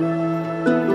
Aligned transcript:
Música 0.00 0.87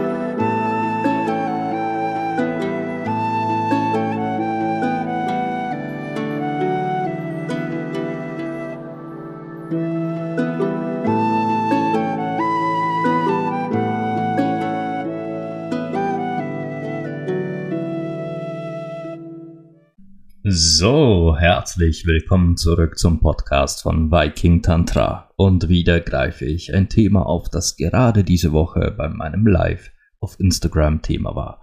So, 20.84 21.38
herzlich 21.40 22.06
willkommen 22.06 22.58
zurück 22.58 23.00
zum 23.00 23.22
Podcast 23.22 23.84
von 23.84 24.12
Viking 24.12 24.62
Tantra. 24.62 25.32
Und 25.38 25.70
wieder 25.70 26.02
greife 26.02 26.44
ich 26.44 26.74
ein 26.74 26.90
Thema 26.90 27.26
auf, 27.26 27.48
das 27.48 27.78
gerade 27.78 28.26
diese 28.26 28.52
Woche 28.52 28.92
bei 28.92 29.08
meinem 29.08 29.48
Live 29.48 29.92
auf 30.20 30.38
Instagram 30.42 31.02
Thema 31.02 31.38
war. 31.38 31.62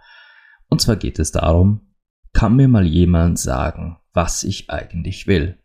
Und 0.71 0.81
zwar 0.81 0.97
geht 0.97 1.19
es 1.19 1.33
darum, 1.33 1.93
kann 2.33 2.57
mir 2.57 2.67
mal 2.67 2.87
jemand 2.87 3.39
sagen, 3.39 3.99
was 4.15 4.43
ich 4.43 4.71
eigentlich 4.71 5.27
will? 5.27 5.59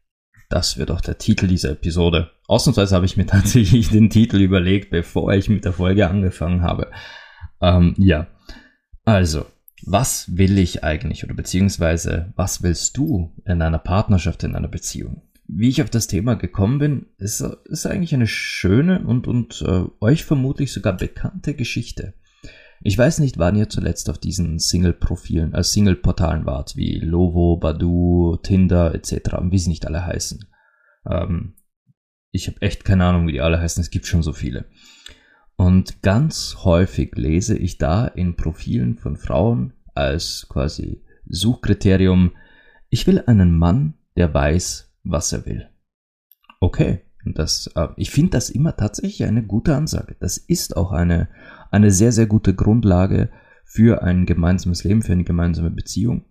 Das 0.49 0.77
wird 0.77 0.91
auch 0.91 0.99
der 0.99 1.17
Titel 1.17 1.47
dieser 1.47 1.69
Episode. 1.69 2.31
Ausnahmsweise 2.47 2.93
habe 2.93 3.05
ich 3.05 3.15
mir 3.15 3.25
tatsächlich 3.25 3.87
den 3.87 4.09
Titel 4.09 4.41
überlegt, 4.41 4.89
bevor 4.89 5.31
ich 5.31 5.47
mit 5.47 5.63
der 5.63 5.71
Folge 5.71 6.09
angefangen 6.09 6.61
habe. 6.61 6.91
Ähm, 7.61 7.93
ja, 7.97 8.27
also, 9.05 9.45
was 9.85 10.37
will 10.37 10.57
ich 10.57 10.83
eigentlich 10.83 11.23
oder 11.23 11.33
beziehungsweise 11.33 12.33
was 12.35 12.63
willst 12.63 12.97
du 12.97 13.33
in 13.45 13.61
einer 13.61 13.79
Partnerschaft, 13.79 14.43
in 14.43 14.55
einer 14.55 14.67
Beziehung? 14.67 15.21
Wie 15.47 15.69
ich 15.69 15.81
auf 15.81 15.91
das 15.91 16.07
Thema 16.07 16.35
gekommen 16.35 16.79
bin, 16.79 17.05
ist, 17.17 17.41
ist 17.65 17.85
eigentlich 17.85 18.13
eine 18.15 18.27
schöne 18.27 19.05
und, 19.05 19.27
und 19.27 19.61
äh, 19.61 19.83
euch 20.01 20.25
vermutlich 20.25 20.73
sogar 20.73 20.97
bekannte 20.97 21.53
Geschichte. 21.53 22.15
Ich 22.81 22.97
weiß 22.97 23.19
nicht, 23.19 23.37
wann 23.37 23.55
ihr 23.55 23.69
zuletzt 23.69 24.09
auf 24.09 24.17
diesen 24.17 24.59
Single-Profilen, 24.59 25.53
äh, 25.53 25.63
Single-Portalen 25.63 26.45
wart, 26.45 26.75
wie 26.75 26.99
Lovo, 26.99 27.57
Badu, 27.57 28.37
Tinder 28.41 28.93
etc., 28.95 29.37
wie 29.49 29.59
sie 29.59 29.69
nicht 29.69 29.85
alle 29.85 30.05
heißen. 30.05 30.45
Ähm, 31.07 31.53
ich 32.31 32.47
habe 32.47 32.61
echt 32.61 32.83
keine 32.83 33.05
Ahnung, 33.05 33.27
wie 33.27 33.33
die 33.33 33.41
alle 33.41 33.59
heißen, 33.61 33.81
es 33.81 33.91
gibt 33.91 34.07
schon 34.07 34.23
so 34.23 34.33
viele. 34.33 34.65
Und 35.57 36.01
ganz 36.01 36.57
häufig 36.63 37.15
lese 37.15 37.57
ich 37.57 37.77
da 37.77 38.07
in 38.07 38.35
Profilen 38.35 38.97
von 38.97 39.15
Frauen 39.15 39.73
als 39.95 40.47
quasi 40.49 41.01
Suchkriterium, 41.27 42.31
ich 42.89 43.07
will 43.07 43.23
einen 43.25 43.57
Mann, 43.57 43.95
der 44.15 44.33
weiß, 44.33 44.93
was 45.03 45.33
er 45.33 45.45
will. 45.45 45.69
Okay, 46.59 47.01
das, 47.25 47.67
äh, 47.75 47.87
ich 47.97 48.11
finde 48.11 48.31
das 48.31 48.49
immer 48.49 48.75
tatsächlich 48.75 49.27
eine 49.27 49.43
gute 49.43 49.75
Ansage. 49.75 50.15
Das 50.19 50.37
ist 50.37 50.77
auch 50.77 50.91
eine, 50.91 51.27
eine 51.71 51.91
sehr, 51.91 52.11
sehr 52.11 52.27
gute 52.27 52.53
Grundlage 52.53 53.29
für 53.63 54.03
ein 54.03 54.25
gemeinsames 54.25 54.83
Leben, 54.83 55.01
für 55.01 55.13
eine 55.13 55.23
gemeinsame 55.23 55.71
Beziehung. 55.71 56.25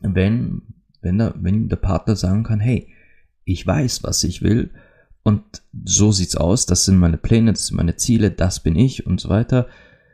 Wenn, 0.00 0.62
wenn, 1.00 1.18
der, 1.18 1.34
wenn 1.38 1.68
der 1.68 1.76
Partner 1.76 2.16
sagen 2.16 2.42
kann, 2.42 2.60
hey, 2.60 2.92
ich 3.44 3.66
weiß, 3.66 4.02
was 4.02 4.24
ich 4.24 4.42
will, 4.42 4.70
und 5.22 5.62
so 5.84 6.10
sieht's 6.10 6.36
aus, 6.36 6.66
das 6.66 6.84
sind 6.84 6.98
meine 6.98 7.16
Pläne, 7.16 7.52
das 7.52 7.68
sind 7.68 7.76
meine 7.76 7.96
Ziele, 7.96 8.32
das 8.32 8.60
bin 8.60 8.74
ich 8.74 9.06
und 9.06 9.20
so 9.20 9.28
weiter, 9.28 9.68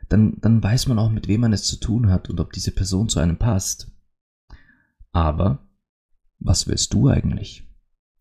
dann, 0.09 0.37
dann 0.41 0.61
weiß 0.61 0.87
man 0.87 0.99
auch, 0.99 1.11
mit 1.11 1.27
wem 1.27 1.41
man 1.41 1.53
es 1.53 1.63
zu 1.63 1.79
tun 1.79 2.09
hat 2.09 2.29
und 2.29 2.39
ob 2.39 2.51
diese 2.51 2.71
Person 2.71 3.09
zu 3.09 3.19
einem 3.19 3.37
passt. 3.37 3.91
Aber 5.11 5.67
was 6.39 6.67
willst 6.67 6.93
du 6.93 7.09
eigentlich? 7.09 7.67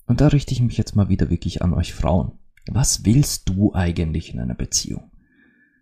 Und 0.07 0.21
da 0.21 0.29
richte 0.29 0.53
ich 0.53 0.61
mich 0.61 0.77
jetzt 0.77 0.97
mal 0.97 1.09
wieder 1.09 1.31
wirklich 1.31 1.63
an 1.63 1.75
euch 1.75 1.95
Frauen. 1.95 2.39
Was 2.71 3.05
willst 3.05 3.49
du 3.49 3.75
eigentlich 3.75 4.33
in 4.33 4.41
einer 4.41 4.55
Beziehung? 4.55 5.11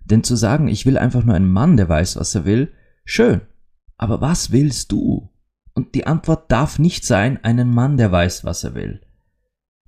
Denn 0.04 0.22
zu 0.22 0.36
sagen, 0.36 0.68
ich 0.68 0.86
will 0.86 0.98
einfach 0.98 1.24
nur 1.24 1.34
einen 1.34 1.50
Mann, 1.50 1.76
der 1.76 1.88
weiß, 1.88 2.16
was 2.16 2.34
er 2.34 2.44
will, 2.44 2.72
schön. 3.04 3.40
Aber 3.96 4.20
was 4.20 4.52
willst 4.52 4.92
du? 4.92 5.30
Und 5.74 5.94
die 5.94 6.06
Antwort 6.06 6.50
darf 6.50 6.78
nicht 6.78 7.04
sein, 7.04 7.42
einen 7.42 7.70
Mann, 7.70 7.96
der 7.96 8.12
weiß, 8.12 8.44
was 8.44 8.64
er 8.64 8.74
will. 8.74 9.00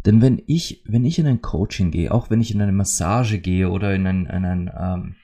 Denn 0.05 0.21
wenn 0.21 0.43
ich, 0.47 0.85
wenn 0.87 1.05
ich 1.05 1.19
in 1.19 1.27
ein 1.27 1.43
Coaching 1.43 1.91
gehe, 1.91 2.13
auch 2.13 2.31
wenn 2.31 2.41
ich 2.41 2.53
in 2.53 2.61
eine 2.61 2.73
Massage 2.73 3.39
gehe 3.39 3.71
oder 3.71 3.95
in 3.95 4.07
ein, 4.07 4.27
in 4.27 4.45
ein, 4.45 4.71
ähm, 4.77 5.15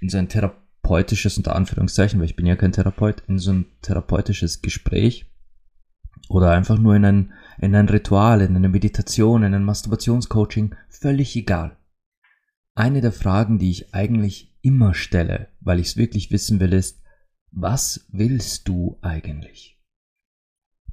in 0.00 0.08
so 0.08 0.18
ein 0.18 0.28
therapeutisches, 0.28 1.36
unter 1.36 1.56
Anführungszeichen, 1.56 2.18
weil 2.20 2.26
ich 2.26 2.36
bin 2.36 2.46
ja 2.46 2.56
kein 2.56 2.72
Therapeut, 2.72 3.22
in 3.26 3.38
so 3.38 3.52
ein 3.52 3.66
therapeutisches 3.82 4.62
Gespräch 4.62 5.30
oder 6.28 6.50
einfach 6.50 6.78
nur 6.78 6.96
in 6.96 7.04
ein, 7.04 7.32
in 7.58 7.74
ein 7.74 7.88
Ritual, 7.88 8.40
in 8.40 8.56
eine 8.56 8.68
Meditation, 8.68 9.42
in 9.42 9.54
ein 9.54 9.64
Masturbationscoaching, 9.64 10.74
völlig 10.88 11.36
egal. 11.36 11.76
Eine 12.74 13.00
der 13.00 13.12
Fragen, 13.12 13.58
die 13.58 13.70
ich 13.70 13.94
eigentlich 13.94 14.56
immer 14.62 14.94
stelle, 14.94 15.48
weil 15.60 15.78
ich 15.78 15.88
es 15.88 15.96
wirklich 15.96 16.30
wissen 16.30 16.60
will, 16.60 16.72
ist, 16.72 17.02
was 17.50 18.06
willst 18.10 18.66
du 18.66 18.98
eigentlich? 19.02 19.78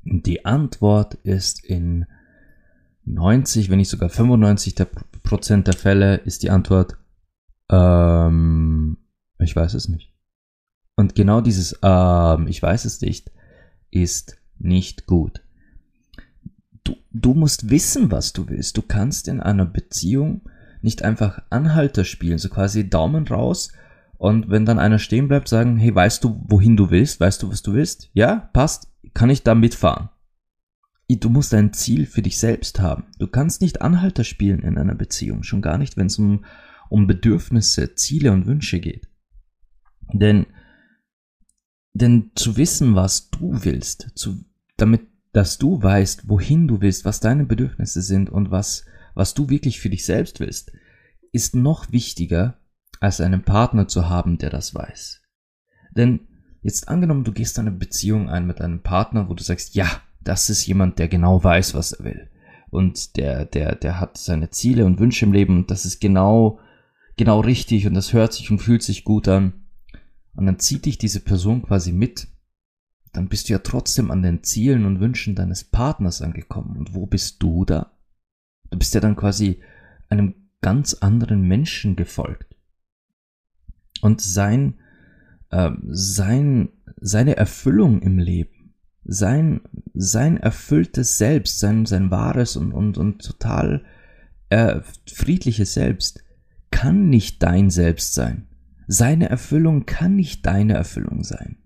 Die 0.04 0.46
Antwort 0.46 1.16
ist 1.16 1.64
in 1.64 2.06
90, 3.06 3.70
wenn 3.70 3.78
nicht 3.78 3.90
sogar 3.90 4.10
95 4.10 4.76
der 4.76 4.86
Prozent 5.24 5.68
der 5.68 5.74
Fälle 5.74 6.18
ist 6.18 6.44
die 6.44 6.50
Antwort, 6.50 6.98
ähm, 7.72 8.98
ich 9.40 9.56
weiß 9.56 9.74
es 9.74 9.88
nicht. 9.88 10.14
Und 10.96 11.16
genau 11.16 11.42
dieses, 11.42 11.80
ähm, 11.82 12.48
ich 12.48 12.62
weiß 12.62 12.86
es 12.86 13.02
nicht, 13.02 13.32
ist 13.90 14.38
nicht 14.60 15.08
gut. 15.08 15.42
Du, 16.84 16.96
du 17.12 17.34
musst 17.34 17.70
wissen, 17.70 18.12
was 18.12 18.34
du 18.34 18.48
willst. 18.50 18.78
Du 18.78 18.82
kannst 18.82 19.28
in 19.28 19.40
einer 19.40 19.66
Beziehung 19.66 20.42
nicht 20.82 21.04
einfach 21.04 21.42
Anhalter 21.50 22.06
spielen, 22.06 22.38
so 22.38 22.50
quasi 22.50 22.90
Daumen 22.90 23.28
raus 23.28 23.72
und 24.18 24.50
wenn 24.50 24.66
dann 24.66 24.78
einer 24.78 25.00
stehen 25.00 25.28
bleibt, 25.28 25.48
sagen, 25.48 25.78
hey, 25.78 25.96
weißt 25.96 26.24
du, 26.24 26.44
wohin 26.48 26.78
du 26.78 26.92
willst? 26.92 27.20
Weißt 27.20 27.42
du, 27.42 27.50
was 27.50 27.64
du 27.64 27.74
willst? 27.74 28.12
Ja, 28.14 28.50
passt. 28.54 28.88
Kann 29.16 29.32
ich 29.32 29.42
da 29.44 29.56
mitfahren? 29.56 30.10
du 31.10 31.30
musst 31.30 31.54
ein 31.54 31.74
Ziel 31.74 32.06
für 32.06 32.22
dich 32.22 32.38
selbst 32.38 32.80
haben. 32.80 33.06
Du 33.18 33.28
kannst 33.28 33.62
nicht 33.62 33.82
Anhalter 33.82 34.24
spielen 34.24 34.62
in 34.62 34.78
einer 34.78 34.96
Beziehung, 34.96 35.44
schon 35.44 35.62
gar 35.62 35.78
nicht, 35.78 35.98
wenn 35.98 36.06
es 36.06 36.18
um, 36.18 36.46
um 36.92 37.08
Bedürfnisse, 37.08 37.96
Ziele 37.96 38.34
und 38.34 38.46
Wünsche 38.46 38.82
geht. 38.82 39.08
Denn, 40.12 40.46
denn 41.94 42.32
zu 42.36 42.58
wissen, 42.58 42.96
was 42.96 43.30
du 43.30 43.64
willst, 43.64 44.12
zu, 44.16 44.44
damit, 44.76 45.08
dass 45.32 45.58
du 45.58 45.82
weißt, 45.82 46.28
wohin 46.28 46.68
du 46.68 46.82
willst, 46.82 47.06
was 47.06 47.22
deine 47.22 47.46
Bedürfnisse 47.46 48.02
sind 48.02 48.30
und 48.30 48.52
was, 48.52 48.86
was 49.16 49.34
du 49.34 49.50
wirklich 49.50 49.80
für 49.80 49.90
dich 49.90 50.06
selbst 50.06 50.42
willst, 50.42 50.74
ist 51.32 51.56
noch 51.56 51.94
wichtiger, 51.94 52.60
als 53.00 53.22
einen 53.22 53.44
Partner 53.44 53.88
zu 53.88 54.10
haben, 54.10 54.38
der 54.38 54.50
das 54.50 54.76
weiß. 54.76 55.22
Denn 55.96 56.28
jetzt 56.62 56.90
angenommen, 56.90 57.24
du 57.24 57.32
gehst 57.32 57.58
eine 57.58 57.72
Beziehung 57.72 58.30
ein 58.30 58.46
mit 58.46 58.60
einem 58.60 58.84
Partner, 58.84 59.30
wo 59.30 59.34
du 59.34 59.44
sagst, 59.44 59.76
ja, 59.76 59.88
das 60.20 60.50
ist 60.50 60.66
jemand, 60.66 61.00
der 61.00 61.08
genau 61.08 61.42
weiß, 61.42 61.74
was 61.74 61.94
er 61.94 62.04
will. 62.04 62.30
Und 62.70 63.16
der, 63.16 63.46
der, 63.46 63.76
der 63.76 64.02
hat 64.02 64.18
seine 64.18 64.50
Ziele 64.50 64.86
und 64.86 65.00
Wünsche 65.00 65.26
im 65.26 65.32
Leben 65.32 65.60
und 65.60 65.72
das 65.72 65.86
ist 65.86 66.02
genau, 66.02 66.60
genau 67.18 67.40
richtig 67.40 67.88
und 67.88 67.94
das 67.94 68.14
hört 68.14 68.34
sich 68.34 68.50
und 68.52 68.60
fühlt 68.60 68.84
sich 68.84 69.04
gut 69.04 69.28
an. 69.28 69.54
Und 70.34 70.46
dann 70.46 70.60
zieht 70.60 70.86
dich 70.86 70.98
diese 70.98 71.20
Person 71.20 71.64
quasi 71.64 71.92
mit. 71.92 72.28
Dann 73.14 73.28
bist 73.28 73.50
du 73.50 73.54
ja 73.54 73.60
trotzdem 73.60 74.12
an 74.12 74.22
den 74.22 74.44
Zielen 74.44 74.86
und 74.86 75.02
Wünschen 75.02 75.36
deines 75.36 75.66
Partners 75.66 76.22
angekommen. 76.22 76.78
Und 76.78 76.94
wo 76.94 77.06
bist 77.06 77.44
du 77.44 77.66
da? 77.66 77.92
Du 78.70 78.78
bist 78.78 78.94
ja 78.94 79.02
dann 79.02 79.18
quasi 79.18 79.62
einem 80.10 80.36
ganz 80.62 80.94
anderen 80.94 81.42
Menschen 81.42 81.98
gefolgt. 81.98 82.56
Und 84.02 84.22
sein, 84.22 84.80
äh, 85.50 85.72
sein, 85.90 86.70
seine 87.02 87.36
Erfüllung 87.36 88.02
im 88.02 88.18
Leben 88.18 88.62
sein, 89.04 89.62
sein 89.94 90.38
erfülltes 90.38 91.18
Selbst, 91.18 91.60
sein, 91.60 91.86
sein 91.86 92.12
wahres 92.12 92.56
und, 92.56 92.72
und, 92.72 92.98
und 92.98 93.24
total 93.24 93.84
äh, 94.50 94.82
friedliches 95.12 95.74
Selbst 95.74 96.24
kann 96.72 97.10
nicht 97.10 97.44
dein 97.44 97.70
Selbst 97.70 98.14
sein. 98.14 98.48
Seine 98.88 99.30
Erfüllung 99.30 99.86
kann 99.86 100.16
nicht 100.16 100.46
deine 100.46 100.74
Erfüllung 100.74 101.24
sein. 101.24 101.58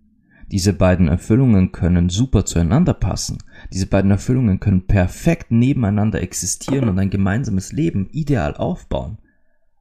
Diese 0.51 0.74
beiden 0.74 1.07
Erfüllungen 1.07 1.71
können 1.71 2.09
super 2.09 2.45
zueinander 2.45 2.94
passen. 2.94 3.39
Diese 3.74 3.88
beiden 3.88 4.12
Erfüllungen 4.12 4.59
können 4.59 4.85
perfekt 4.85 5.50
nebeneinander 5.50 6.21
existieren 6.21 6.88
und 6.89 7.00
ein 7.00 7.09
gemeinsames 7.09 7.71
Leben 7.71 8.09
ideal 8.12 8.56
aufbauen. 8.56 9.18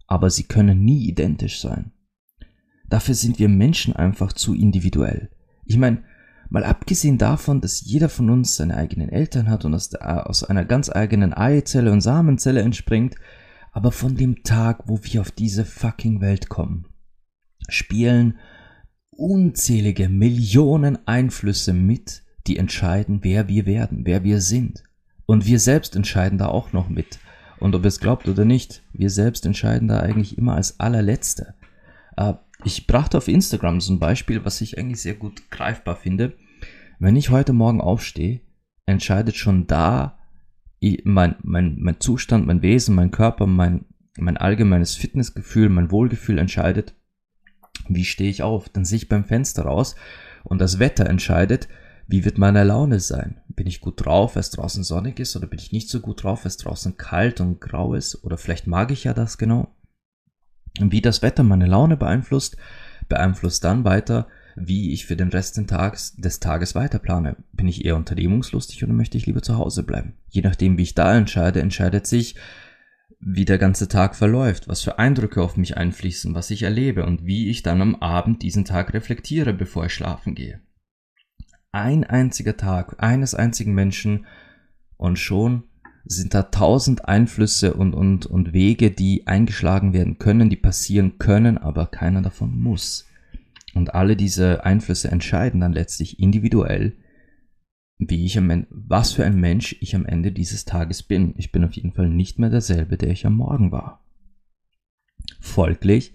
Aber 0.07 0.31
sie 0.31 0.45
können 0.45 0.85
nie 0.85 1.07
identisch 1.07 1.61
sein. 1.61 1.93
Dafür 2.89 3.15
sind 3.15 3.39
wir 3.39 3.49
Menschen 3.49 3.95
einfach 3.95 4.33
zu 4.33 4.55
individuell. 4.55 5.31
Ich 5.67 5.77
meine, 5.77 6.03
Mal 6.51 6.65
abgesehen 6.65 7.19
davon, 7.19 7.61
dass 7.61 7.81
jeder 7.81 8.09
von 8.09 8.31
uns 8.31 8.57
seine 8.57 8.77
eigenen 8.77 9.09
Eltern 9.09 9.49
hat 9.49 9.65
und 9.65 9.75
aus, 9.75 9.89
der, 9.89 10.29
aus 10.29 10.45
einer 10.45 10.65
ganz 10.65 10.89
eigenen 10.89 11.33
Eizelle 11.33 11.91
und 11.91 12.01
Samenzelle 12.01 12.63
entspringt, 12.63 13.17
aber 13.75 13.91
von 13.91 14.17
dem 14.17 14.45
Tag, 14.45 14.85
wo 14.87 15.01
wir 15.03 15.21
auf 15.21 15.33
diese 15.33 15.65
fucking 15.65 16.21
Welt 16.21 16.49
kommen, 16.49 16.87
spielen 17.69 18.39
unzählige 19.11 20.09
Millionen 20.09 21.07
Einflüsse 21.09 21.73
mit, 21.73 22.23
die 22.47 22.57
entscheiden, 22.57 23.21
wer 23.23 23.49
wir 23.49 23.67
werden, 23.67 24.07
wer 24.07 24.23
wir 24.23 24.41
sind. 24.41 24.85
Und 25.27 25.47
wir 25.47 25.59
selbst 25.59 25.97
entscheiden 25.97 26.39
da 26.39 26.47
auch 26.47 26.73
noch 26.73 26.89
mit. 26.89 27.19
Und 27.59 27.75
ob 27.75 27.83
ihr 27.83 27.89
es 27.89 27.99
glaubt 27.99 28.29
oder 28.29 28.45
nicht, 28.45 28.85
wir 28.93 29.11
selbst 29.11 29.45
entscheiden 29.45 29.89
da 29.89 29.99
eigentlich 29.99 30.39
immer 30.39 30.55
als 30.55 30.79
allerletzte. 30.79 31.55
Äh, 32.17 32.35
ich 32.65 32.87
brachte 32.87 33.19
auf 33.19 33.27
Instagram 33.27 33.81
so 33.81 33.93
ein 33.93 33.99
Beispiel, 33.99 34.45
was 34.45 34.61
ich 34.61 34.79
eigentlich 34.79 35.03
sehr 35.03 35.15
gut 35.15 35.51
greifbar 35.51 35.97
finde. 35.97 36.37
Wenn 37.01 37.17
ich 37.17 37.31
heute 37.31 37.53
Morgen 37.53 37.81
aufstehe, 37.81 38.41
entscheidet 38.87 39.35
schon 39.35 39.67
da 39.67 40.19
mein, 41.05 41.37
mein, 41.43 41.77
mein 41.79 42.01
Zustand, 42.01 42.47
mein 42.47 42.63
Wesen, 42.63 42.95
mein 42.95 43.11
Körper, 43.11 43.47
mein, 43.47 43.87
mein 44.17 44.37
allgemeines 44.37 44.95
Fitnessgefühl, 44.95 45.69
mein 45.69 45.91
Wohlgefühl 45.91 46.39
entscheidet, 46.39 46.95
wie 47.89 48.05
stehe 48.05 48.31
ich 48.31 48.43
auf. 48.43 48.69
Dann 48.69 48.85
sehe 48.85 48.97
ich 48.97 49.09
beim 49.09 49.25
Fenster 49.25 49.65
raus 49.65 49.97
und 50.43 50.61
das 50.61 50.79
Wetter 50.79 51.07
entscheidet, 51.07 51.69
wie 52.07 52.25
wird 52.25 52.39
meine 52.39 52.65
Laune 52.65 53.01
sein? 53.01 53.41
Bin 53.49 53.67
ich 53.67 53.81
gut 53.81 54.05
drauf, 54.05 54.35
wenn 54.35 54.41
es 54.41 54.51
draußen 54.51 54.85
sonnig 54.85 55.19
ist, 55.19 55.37
oder 55.37 55.47
bin 55.47 55.59
ich 55.59 55.73
nicht 55.73 55.89
so 55.89 56.01
gut 56.01 56.23
drauf, 56.23 56.45
wenn 56.45 56.51
es 56.51 56.59
draußen 56.59 56.97
kalt 56.97 57.41
und 57.41 57.61
grau 57.61 57.95
ist? 57.95 58.23
Oder 58.25 58.37
vielleicht 58.37 58.67
mag 58.67 58.91
ich 58.91 59.05
ja 59.05 59.15
das 59.15 59.39
genau. 59.39 59.75
Und 60.81 60.93
wie 60.93 61.01
das 61.01 61.23
Wetter 61.23 61.45
meine 61.45 61.67
Laune 61.67 61.97
beeinflusst, 61.97 62.57
beeinflusst 63.09 63.65
dann 63.65 63.85
weiter, 63.85 64.27
wie 64.57 64.93
ich 64.93 65.07
für 65.07 65.17
den 65.17 65.29
Rest 65.29 65.57
des 65.57 65.67
Tages, 65.67 66.17
des 66.17 66.41
Tages 66.41 66.75
weiterplane. 66.75 67.37
Bin 67.53 67.69
ich 67.69 67.85
eher 67.85 67.97
unternehmungslustig 67.97 68.83
oder 68.85 68.93
möchte 68.93 69.19
ich 69.19 69.27
lieber 69.27 69.43
zu 69.43 69.57
Hause 69.57 69.83
bleiben? 69.83 70.15
Je 70.29 70.43
nachdem, 70.43 70.79
wie 70.79 70.83
ich 70.83 70.95
da 70.95 71.17
entscheide, 71.17 71.61
entscheidet 71.61 72.07
sich, 72.07 72.37
wie 73.21 73.45
der 73.45 73.59
ganze 73.59 73.89
Tag 73.89 74.17
verläuft, 74.17 74.69
was 74.69 74.83
für 74.83 74.99
Eindrücke 74.99 75.43
auf 75.43 75.57
mich 75.57 75.77
einfließen, 75.77 76.35
was 76.35 76.51
ich 76.51 76.63
erlebe 76.63 77.07
und 77.07 77.25
wie 77.25 77.49
ich 77.49 77.63
dann 77.63 77.81
am 77.81 77.97
Abend 77.97 78.43
diesen 78.43 78.65
Tag 78.65 78.93
reflektiere, 78.93 79.55
bevor 79.55 79.87
ich 79.87 79.95
schlafen 79.95 80.35
gehe. 80.35 80.61
Ein 81.73 82.05
einziger 82.05 82.57
Tag 82.57 83.03
eines 83.03 83.35
einzigen 83.35 83.75
Menschen 83.75 84.27
und 84.97 85.19
schon 85.19 85.65
sind 86.05 86.35
da 86.35 86.43
tausend 86.45 87.09
Einflüsse 87.09 87.75
und, 87.75 87.95
und, 87.95 88.27
und 88.27 88.53
Wege, 88.53 88.91
die 88.91 89.27
eingeschlagen 89.27 89.93
werden 89.93 90.19
können, 90.19 90.51
die 90.51 90.57
passieren 90.57 91.19
können, 91.19 91.57
aber 91.57 91.87
keiner 91.87 92.21
davon 92.21 92.57
muss. 92.57 93.07
Und 93.75 93.95
alle 93.95 94.17
diese 94.17 94.65
Einflüsse 94.65 95.11
entscheiden 95.11 95.61
dann 95.61 95.73
letztlich 95.73 96.19
individuell, 96.21 96.97
wie 97.99 98.25
ich 98.25 98.39
am 98.39 98.51
Ende, 98.51 98.67
was 98.71 99.13
für 99.13 99.25
ein 99.25 99.39
Mensch 99.39 99.77
ich 99.81 99.95
am 99.95 100.07
Ende 100.07 100.33
dieses 100.33 100.65
Tages 100.65 101.03
bin. 101.03 101.35
Ich 101.37 101.53
bin 101.53 101.65
auf 101.65 101.73
jeden 101.73 101.93
Fall 101.93 102.09
nicht 102.09 102.39
mehr 102.39 102.51
derselbe, 102.51 102.97
der 102.97 103.11
ich 103.11 103.27
am 103.27 103.37
Morgen 103.37 103.73
war. 103.73 104.05
Folglich 105.41 106.15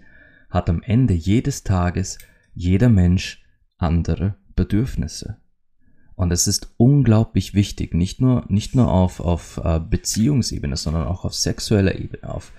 hat 0.50 0.70
am 0.70 0.82
Ende 0.82 1.14
jedes 1.14 1.64
Tages 1.64 2.18
jeder 2.54 2.90
Mensch 2.90 3.44
andere 3.78 4.36
Bedürfnisse. 4.56 5.38
Und 6.16 6.32
es 6.32 6.48
ist 6.48 6.74
unglaublich 6.76 7.54
wichtig, 7.54 7.94
nicht 7.94 8.20
nur, 8.20 8.44
nicht 8.50 8.76
nur 8.76 8.92
auf, 8.92 9.22
auf 9.22 9.62
äh, 9.64 9.80
Beziehungsebene, 9.80 10.76
sondern 10.76 11.08
auch 11.08 11.24
auf 11.24 11.34
sexueller 11.34 11.98
Ebene, 11.98 12.30
auf, 12.30 12.52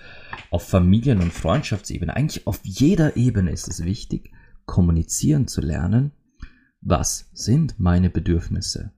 auf 0.51 0.67
Familien- 0.67 1.21
und 1.21 1.31
Freundschaftsebene. 1.31 2.17
Eigentlich 2.17 2.47
auf 2.47 2.61
jeder 2.63 3.19
Ebene 3.19 3.51
ist 3.51 3.69
es 3.69 3.85
wichtig, 3.85 4.33
kommunizieren 4.71 5.49
zu 5.49 5.61
lernen. 5.61 6.13
Was 6.81 7.29
sind 7.33 7.81
meine 7.81 8.09
Bedürfnisse? 8.09 8.93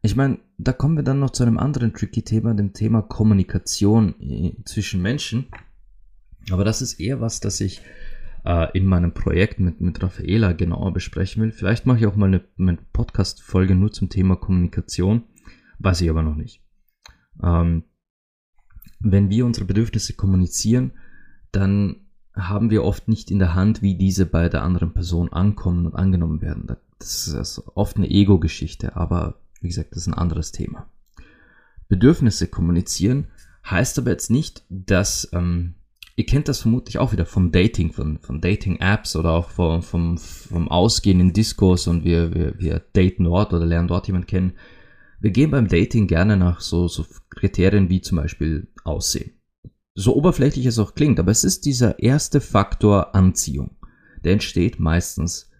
Ich 0.00 0.14
meine, 0.14 0.38
da 0.56 0.72
kommen 0.72 0.96
wir 0.96 1.02
dann 1.02 1.18
noch 1.18 1.30
zu 1.30 1.42
einem 1.42 1.58
anderen 1.58 1.92
tricky 1.92 2.22
Thema, 2.22 2.54
dem 2.54 2.72
Thema 2.72 3.02
Kommunikation 3.02 4.14
äh, 4.20 4.62
zwischen 4.64 5.02
Menschen. 5.02 5.48
Aber 6.52 6.64
das 6.64 6.80
ist 6.80 7.00
eher 7.00 7.20
was, 7.20 7.40
das 7.40 7.60
ich 7.60 7.82
äh, 8.44 8.68
in 8.78 8.86
meinem 8.86 9.14
Projekt 9.14 9.58
mit, 9.58 9.80
mit 9.80 10.00
Raffaela 10.00 10.52
genauer 10.52 10.92
besprechen 10.92 11.42
will. 11.42 11.50
Vielleicht 11.50 11.86
mache 11.86 11.98
ich 11.98 12.06
auch 12.06 12.14
mal 12.14 12.26
eine, 12.26 12.44
eine 12.56 12.78
Podcast-Folge 12.92 13.74
nur 13.74 13.90
zum 13.90 14.08
Thema 14.08 14.36
Kommunikation. 14.36 15.24
Weiß 15.80 16.02
ich 16.02 16.08
aber 16.08 16.22
noch 16.22 16.36
nicht. 16.36 16.62
Ähm, 17.42 17.82
wenn 19.00 19.28
wir 19.28 19.44
unsere 19.44 19.66
Bedürfnisse 19.66 20.14
kommunizieren, 20.14 20.92
dann 21.50 22.05
haben 22.36 22.70
wir 22.70 22.84
oft 22.84 23.08
nicht 23.08 23.30
in 23.30 23.38
der 23.38 23.54
Hand, 23.54 23.82
wie 23.82 23.94
diese 23.94 24.26
bei 24.26 24.48
der 24.48 24.62
anderen 24.62 24.92
Person 24.92 25.32
ankommen 25.32 25.86
und 25.86 25.94
angenommen 25.94 26.42
werden. 26.42 26.76
Das 26.98 27.28
ist 27.28 27.62
oft 27.74 27.96
eine 27.96 28.10
Ego-Geschichte, 28.10 28.96
aber 28.96 29.40
wie 29.60 29.68
gesagt, 29.68 29.92
das 29.92 30.02
ist 30.02 30.06
ein 30.06 30.14
anderes 30.14 30.52
Thema. 30.52 30.88
Bedürfnisse 31.88 32.48
kommunizieren 32.48 33.28
heißt 33.68 33.98
aber 33.98 34.10
jetzt 34.10 34.30
nicht, 34.30 34.64
dass, 34.68 35.28
ähm, 35.32 35.74
ihr 36.14 36.26
kennt 36.26 36.48
das 36.48 36.60
vermutlich 36.60 36.98
auch 36.98 37.12
wieder 37.12 37.26
vom 37.26 37.52
Dating, 37.52 37.92
von, 37.92 38.18
von 38.18 38.40
Dating-Apps 38.40 39.16
oder 39.16 39.32
auch 39.32 39.50
vom, 39.50 39.82
vom, 39.82 40.18
vom 40.18 40.68
Ausgehen 40.68 41.20
in 41.20 41.32
Diskurs 41.32 41.86
und 41.86 42.04
wir, 42.04 42.34
wir, 42.34 42.58
wir 42.58 42.82
daten 42.92 43.24
dort 43.24 43.52
oder 43.52 43.66
lernen 43.66 43.88
dort 43.88 44.06
jemanden 44.06 44.26
kennen. 44.26 44.52
Wir 45.20 45.30
gehen 45.30 45.50
beim 45.50 45.68
Dating 45.68 46.06
gerne 46.06 46.36
nach 46.36 46.60
so, 46.60 46.88
so 46.88 47.06
Kriterien 47.30 47.88
wie 47.88 48.02
zum 48.02 48.16
Beispiel 48.18 48.68
Aussehen. 48.84 49.35
So 49.98 50.14
oberflächlich 50.14 50.66
es 50.66 50.78
auch 50.78 50.94
klingt, 50.94 51.18
aber 51.18 51.30
es 51.30 51.42
ist 51.42 51.64
dieser 51.64 51.98
erste 51.98 52.42
Faktor 52.42 53.14
Anziehung. 53.14 53.76
Der 54.24 54.34
entsteht 54.34 54.78
meistens 54.78 55.50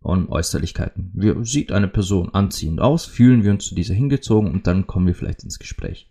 und 0.00 0.28
Äußerlichkeiten. 0.28 1.12
Wir 1.14 1.42
sieht 1.46 1.72
eine 1.72 1.88
Person 1.88 2.28
anziehend 2.34 2.78
aus, 2.78 3.06
fühlen 3.06 3.42
wir 3.42 3.52
uns 3.52 3.64
zu 3.64 3.74
dieser 3.74 3.94
hingezogen 3.94 4.52
und 4.52 4.66
dann 4.66 4.86
kommen 4.86 5.06
wir 5.06 5.14
vielleicht 5.14 5.44
ins 5.44 5.58
Gespräch. 5.58 6.10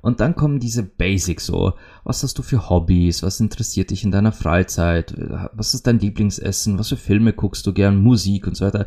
Und 0.00 0.20
dann 0.20 0.34
kommen 0.34 0.58
diese 0.58 0.82
Basics 0.82 1.44
so. 1.44 1.74
Was 2.02 2.22
hast 2.22 2.38
du 2.38 2.42
für 2.42 2.70
Hobbys? 2.70 3.22
Was 3.22 3.40
interessiert 3.40 3.90
dich 3.90 4.04
in 4.04 4.10
deiner 4.10 4.32
Freizeit? 4.32 5.14
Was 5.52 5.74
ist 5.74 5.86
dein 5.86 5.98
Lieblingsessen? 6.00 6.78
Was 6.78 6.88
für 6.88 6.96
Filme 6.96 7.34
guckst 7.34 7.66
du 7.66 7.74
gern? 7.74 8.02
Musik 8.02 8.46
und 8.46 8.56
so 8.56 8.64
weiter. 8.64 8.86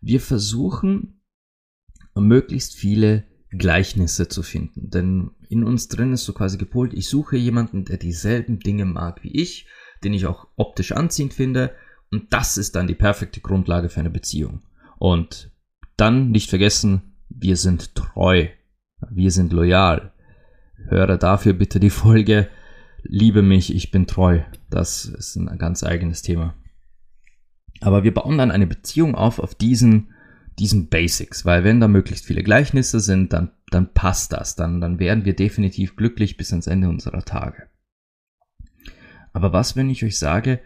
Wir 0.00 0.20
versuchen 0.20 1.20
möglichst 2.14 2.74
viele 2.74 3.24
Gleichnisse 3.50 4.28
zu 4.28 4.42
finden. 4.42 4.90
Denn 4.90 5.30
in 5.48 5.64
uns 5.64 5.88
drin 5.88 6.12
ist 6.12 6.24
so 6.24 6.32
quasi 6.32 6.58
gepolt, 6.58 6.92
ich 6.94 7.08
suche 7.08 7.36
jemanden, 7.36 7.84
der 7.84 7.96
dieselben 7.96 8.58
Dinge 8.58 8.84
mag 8.84 9.22
wie 9.22 9.40
ich, 9.40 9.66
den 10.04 10.12
ich 10.12 10.26
auch 10.26 10.48
optisch 10.56 10.92
anziehend 10.92 11.34
finde 11.34 11.72
und 12.10 12.32
das 12.32 12.56
ist 12.56 12.76
dann 12.76 12.86
die 12.86 12.94
perfekte 12.94 13.40
Grundlage 13.40 13.88
für 13.88 14.00
eine 14.00 14.10
Beziehung. 14.10 14.62
Und 14.98 15.50
dann 15.96 16.30
nicht 16.30 16.50
vergessen, 16.50 17.16
wir 17.28 17.56
sind 17.56 17.94
treu. 17.94 18.48
Wir 19.10 19.30
sind 19.30 19.52
loyal. 19.52 20.12
Höre 20.88 21.18
dafür 21.18 21.52
bitte 21.52 21.80
die 21.80 21.90
Folge. 21.90 22.48
Liebe 23.02 23.42
mich, 23.42 23.74
ich 23.74 23.90
bin 23.90 24.06
treu. 24.06 24.40
Das 24.70 25.04
ist 25.04 25.36
ein 25.36 25.58
ganz 25.58 25.82
eigenes 25.84 26.22
Thema. 26.22 26.54
Aber 27.80 28.04
wir 28.04 28.14
bauen 28.14 28.38
dann 28.38 28.50
eine 28.50 28.66
Beziehung 28.66 29.14
auf 29.14 29.38
auf 29.38 29.54
diesen, 29.54 30.14
diesen 30.58 30.88
Basics, 30.88 31.44
weil 31.44 31.64
wenn 31.64 31.80
da 31.80 31.88
möglichst 31.88 32.26
viele 32.26 32.42
Gleichnisse 32.42 33.00
sind, 33.00 33.32
dann, 33.32 33.50
dann 33.70 33.92
passt 33.92 34.32
das. 34.32 34.56
Dann, 34.56 34.80
dann 34.80 34.98
werden 34.98 35.24
wir 35.24 35.36
definitiv 35.36 35.96
glücklich 35.96 36.36
bis 36.36 36.50
ans 36.52 36.66
Ende 36.66 36.88
unserer 36.88 37.24
Tage. 37.24 37.68
Aber 39.32 39.52
was, 39.52 39.76
wenn 39.76 39.90
ich 39.90 40.04
euch 40.04 40.18
sage, 40.18 40.60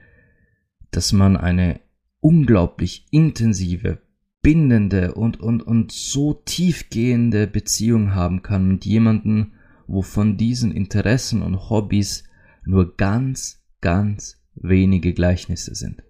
dass 0.93 1.13
man 1.13 1.37
eine 1.37 1.81
unglaublich 2.21 3.07
intensive, 3.11 3.99
bindende 4.43 5.15
und, 5.15 5.41
und, 5.41 5.63
und 5.63 5.93
so 5.93 6.35
tiefgehende 6.35 7.47
Beziehung 7.47 8.15
haben 8.15 8.43
kann 8.43 8.69
mit 8.69 8.85
jemandem, 8.85 9.53
wo 9.87 10.03
von 10.03 10.37
diesen 10.37 10.73
Interessen 10.73 11.43
und 11.43 11.69
Hobbys 11.69 12.25
nur 12.65 12.97
ganz, 12.97 13.63
ganz 13.81 14.41
wenige 14.55 15.13
Gleichnisse 15.15 15.75
sind. 15.75 16.03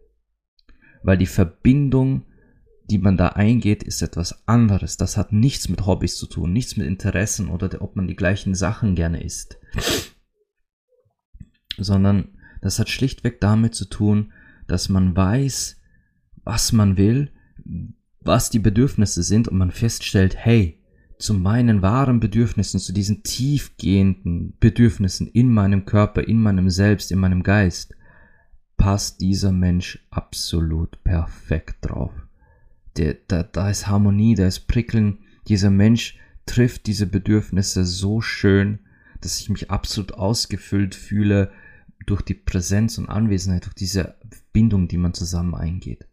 Weil 1.02 1.16
die 1.16 1.26
Verbindung, 1.26 2.26
die 2.90 2.98
man 2.98 3.16
da 3.16 3.28
eingeht, 3.28 3.82
ist 3.82 4.02
etwas 4.02 4.46
anderes. 4.48 4.96
Das 4.96 5.16
hat 5.16 5.32
nichts 5.32 5.68
mit 5.68 5.86
Hobbys 5.86 6.16
zu 6.16 6.26
tun, 6.26 6.52
nichts 6.52 6.76
mit 6.76 6.86
Interessen 6.86 7.48
oder 7.48 7.80
ob 7.80 7.96
man 7.96 8.08
die 8.08 8.16
gleichen 8.16 8.54
Sachen 8.54 8.94
gerne 8.94 9.22
isst. 9.22 9.58
Sondern 11.78 12.28
das 12.60 12.78
hat 12.78 12.88
schlichtweg 12.88 13.40
damit 13.40 13.74
zu 13.74 13.86
tun, 13.86 14.32
dass 14.66 14.88
man 14.88 15.16
weiß, 15.16 15.80
was 16.44 16.72
man 16.72 16.96
will, 16.96 17.32
was 18.20 18.50
die 18.50 18.58
Bedürfnisse 18.58 19.22
sind 19.22 19.48
und 19.48 19.58
man 19.58 19.70
feststellt, 19.70 20.36
hey, 20.36 20.78
zu 21.18 21.34
meinen 21.34 21.82
wahren 21.82 22.18
Bedürfnissen, 22.18 22.80
zu 22.80 22.92
diesen 22.92 23.22
tiefgehenden 23.22 24.56
Bedürfnissen 24.58 25.26
in 25.26 25.52
meinem 25.52 25.84
Körper, 25.84 26.26
in 26.26 26.42
meinem 26.42 26.70
Selbst, 26.70 27.12
in 27.12 27.18
meinem 27.18 27.42
Geist, 27.42 27.94
passt 28.76 29.20
dieser 29.20 29.52
Mensch 29.52 29.98
absolut 30.10 31.02
perfekt 31.04 31.76
drauf. 31.82 32.12
Der, 32.96 33.16
da, 33.28 33.42
da 33.42 33.70
ist 33.70 33.86
Harmonie, 33.86 34.34
da 34.34 34.46
ist 34.46 34.66
Prickeln. 34.66 35.18
Dieser 35.48 35.70
Mensch 35.70 36.18
trifft 36.46 36.86
diese 36.86 37.06
Bedürfnisse 37.06 37.84
so 37.84 38.20
schön, 38.20 38.80
dass 39.20 39.40
ich 39.40 39.50
mich 39.50 39.70
absolut 39.70 40.14
ausgefüllt 40.14 40.94
fühle 40.94 41.52
durch 42.06 42.22
die 42.22 42.34
Präsenz 42.34 42.98
und 42.98 43.08
Anwesenheit, 43.08 43.66
durch 43.66 43.74
diese 43.74 44.16
Bindung, 44.52 44.88
die 44.88 44.96
man 44.96 45.14
zusammen 45.14 45.54
eingeht. 45.54 46.06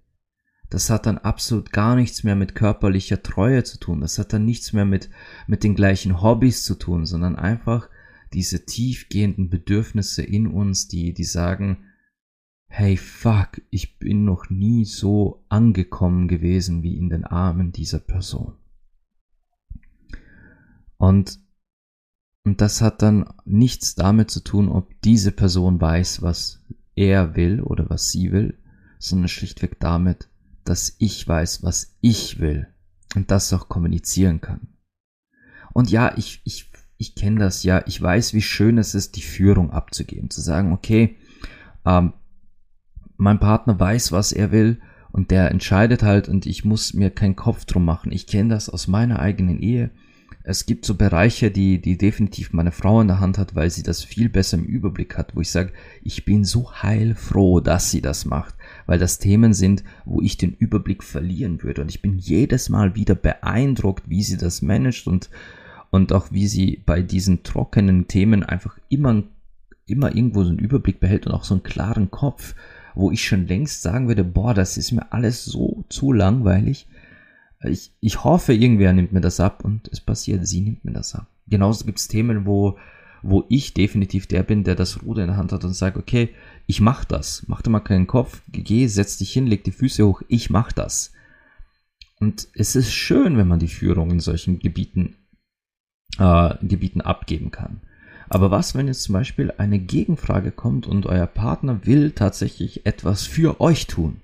Das 0.69 0.89
hat 0.89 1.05
dann 1.05 1.17
absolut 1.17 1.71
gar 1.71 1.95
nichts 1.95 2.23
mehr 2.23 2.35
mit 2.35 2.53
körperlicher 2.53 3.23
Treue 3.23 3.63
zu 3.63 3.79
tun. 3.79 4.01
Das 4.01 4.19
hat 4.19 4.33
dann 4.33 4.43
nichts 4.43 4.73
mehr 4.73 4.85
mit, 4.85 5.09
mit 5.47 5.63
den 5.63 5.75
gleichen 5.75 6.21
Hobbys 6.21 6.63
zu 6.65 6.75
tun, 6.75 7.05
sondern 7.05 7.37
einfach 7.37 7.89
diese 8.33 8.65
tiefgehenden 8.65 9.49
Bedürfnisse 9.49 10.23
in 10.23 10.47
uns, 10.47 10.89
die, 10.89 11.13
die 11.13 11.23
sagen, 11.23 11.85
hey 12.67 12.97
fuck, 12.97 13.61
ich 13.69 13.97
bin 13.97 14.25
noch 14.25 14.49
nie 14.49 14.85
so 14.85 15.43
angekommen 15.49 16.27
gewesen 16.27 16.83
wie 16.83 16.97
in 16.97 17.09
den 17.09 17.23
Armen 17.23 17.71
dieser 17.71 17.99
Person. 17.99 18.55
Und, 20.97 21.39
und 22.43 22.61
das 22.61 22.81
hat 22.81 23.01
dann 23.01 23.33
nichts 23.45 23.95
damit 23.95 24.31
zu 24.31 24.43
tun, 24.43 24.69
ob 24.69 25.01
diese 25.01 25.31
Person 25.31 25.79
weiß, 25.79 26.21
was 26.21 26.63
er 26.95 27.35
will 27.35 27.61
oder 27.61 27.89
was 27.89 28.11
sie 28.11 28.31
will, 28.31 28.57
sondern 28.99 29.27
schlichtweg 29.27 29.79
damit, 29.79 30.29
dass 30.63 30.95
ich 30.99 31.27
weiß, 31.27 31.63
was 31.63 31.95
ich 32.01 32.39
will 32.39 32.67
und 33.15 33.31
das 33.31 33.53
auch 33.53 33.69
kommunizieren 33.69 34.41
kann. 34.41 34.67
Und 35.73 35.91
ja, 35.91 36.17
ich, 36.17 36.41
ich, 36.43 36.71
ich 36.97 37.15
kenne 37.15 37.39
das 37.39 37.63
ja, 37.63 37.83
ich 37.85 38.01
weiß, 38.01 38.33
wie 38.33 38.41
schön 38.41 38.77
es 38.77 38.95
ist, 38.95 39.15
die 39.15 39.21
Führung 39.21 39.71
abzugeben, 39.71 40.29
zu 40.29 40.41
sagen, 40.41 40.73
okay, 40.73 41.17
ähm, 41.85 42.13
mein 43.17 43.39
Partner 43.39 43.79
weiß, 43.79 44.11
was 44.11 44.31
er 44.31 44.51
will 44.51 44.79
und 45.11 45.31
der 45.31 45.51
entscheidet 45.51 46.03
halt 46.03 46.29
und 46.29 46.45
ich 46.45 46.63
muss 46.63 46.93
mir 46.93 47.09
keinen 47.09 47.35
Kopf 47.35 47.65
drum 47.65 47.85
machen. 47.85 48.11
Ich 48.11 48.27
kenne 48.27 48.49
das 48.49 48.69
aus 48.69 48.87
meiner 48.87 49.19
eigenen 49.19 49.59
Ehe. 49.59 49.89
Es 50.43 50.65
gibt 50.65 50.85
so 50.85 50.95
Bereiche, 50.95 51.51
die, 51.51 51.81
die 51.81 51.97
definitiv 51.97 52.53
meine 52.53 52.71
Frau 52.71 53.01
in 53.01 53.07
der 53.07 53.19
Hand 53.19 53.37
hat, 53.37 53.53
weil 53.53 53.69
sie 53.69 53.83
das 53.83 54.03
viel 54.03 54.29
besser 54.29 54.57
im 54.57 54.63
Überblick 54.63 55.17
hat, 55.17 55.35
wo 55.35 55.41
ich 55.41 55.51
sage, 55.51 55.73
ich 56.03 56.23
bin 56.23 56.45
so 56.45 56.71
heilfroh, 56.71 57.59
dass 57.59 57.91
sie 57.91 57.99
das 57.99 58.23
macht, 58.23 58.55
weil 58.85 58.97
das 58.97 59.19
Themen 59.19 59.53
sind, 59.53 59.83
wo 60.05 60.21
ich 60.21 60.37
den 60.37 60.53
Überblick 60.53 61.03
verlieren 61.03 61.63
würde. 61.63 61.81
Und 61.81 61.89
ich 61.89 62.01
bin 62.01 62.17
jedes 62.17 62.69
Mal 62.69 62.95
wieder 62.95 63.15
beeindruckt, 63.15 64.09
wie 64.09 64.23
sie 64.23 64.37
das 64.37 64.61
managt 64.61 65.07
und, 65.07 65.29
und 65.89 66.13
auch 66.13 66.31
wie 66.31 66.47
sie 66.47 66.81
bei 66.85 67.01
diesen 67.01 67.43
trockenen 67.43 68.07
Themen 68.07 68.43
einfach 68.43 68.77
immer, 68.87 69.23
immer 69.85 70.15
irgendwo 70.15 70.43
so 70.43 70.49
einen 70.51 70.59
Überblick 70.59 71.01
behält 71.01 71.27
und 71.27 71.33
auch 71.33 71.43
so 71.43 71.55
einen 71.55 71.63
klaren 71.63 72.09
Kopf 72.09 72.55
wo 72.97 73.11
ich 73.11 73.25
schon 73.25 73.45
längst 73.45 73.83
sagen 73.83 74.07
würde, 74.07 74.23
boah, 74.23 74.55
das 74.55 74.75
ist 74.75 74.91
mir 74.91 75.13
alles 75.13 75.45
so 75.45 75.85
zu 75.87 76.11
langweilig. 76.11 76.87
Ich, 77.63 77.91
ich 77.99 78.23
hoffe, 78.23 78.53
irgendwer 78.53 78.91
nimmt 78.91 79.13
mir 79.13 79.21
das 79.21 79.39
ab 79.39 79.63
und 79.63 79.87
es 79.89 80.01
passiert, 80.01 80.47
sie 80.47 80.61
nimmt 80.61 80.83
mir 80.83 80.93
das 80.93 81.13
ab. 81.13 81.27
Genauso 81.47 81.85
gibt 81.85 81.99
es 81.99 82.07
Themen, 82.07 82.47
wo, 82.47 82.77
wo 83.21 83.45
ich 83.49 83.75
definitiv 83.75 84.25
der 84.25 84.41
bin, 84.41 84.63
der 84.63 84.73
das 84.73 85.03
Ruder 85.03 85.21
in 85.21 85.27
der 85.27 85.37
Hand 85.37 85.51
hat 85.51 85.63
und 85.63 85.73
sagt, 85.73 85.95
okay, 85.95 86.29
ich 86.65 86.81
mach 86.81 87.05
das. 87.05 87.43
Mach 87.47 87.61
dir 87.61 87.69
mal 87.69 87.81
keinen 87.81 88.07
Kopf, 88.07 88.41
geh, 88.51 88.87
setz 88.87 89.17
dich 89.17 89.31
hin, 89.31 89.45
leg 89.45 89.63
die 89.63 89.71
Füße 89.71 90.05
hoch, 90.05 90.23
ich 90.27 90.49
mach 90.49 90.71
das. 90.71 91.13
Und 92.19 92.47
es 92.53 92.75
ist 92.75 92.91
schön, 92.91 93.37
wenn 93.37 93.47
man 93.47 93.59
die 93.59 93.67
Führung 93.67 94.09
in 94.09 94.19
solchen 94.19 94.57
Gebieten, 94.57 95.15
äh, 96.17 96.55
Gebieten 96.63 97.01
abgeben 97.01 97.51
kann. 97.51 97.81
Aber 98.29 98.51
was, 98.51 98.75
wenn 98.75 98.87
jetzt 98.87 99.03
zum 99.03 99.13
Beispiel 99.13 99.53
eine 99.57 99.79
Gegenfrage 99.79 100.51
kommt 100.51 100.87
und 100.87 101.05
euer 101.05 101.27
Partner 101.27 101.85
will 101.85 102.11
tatsächlich 102.11 102.85
etwas 102.85 103.23
für 103.23 103.61
euch 103.61 103.87
tun 103.87 104.21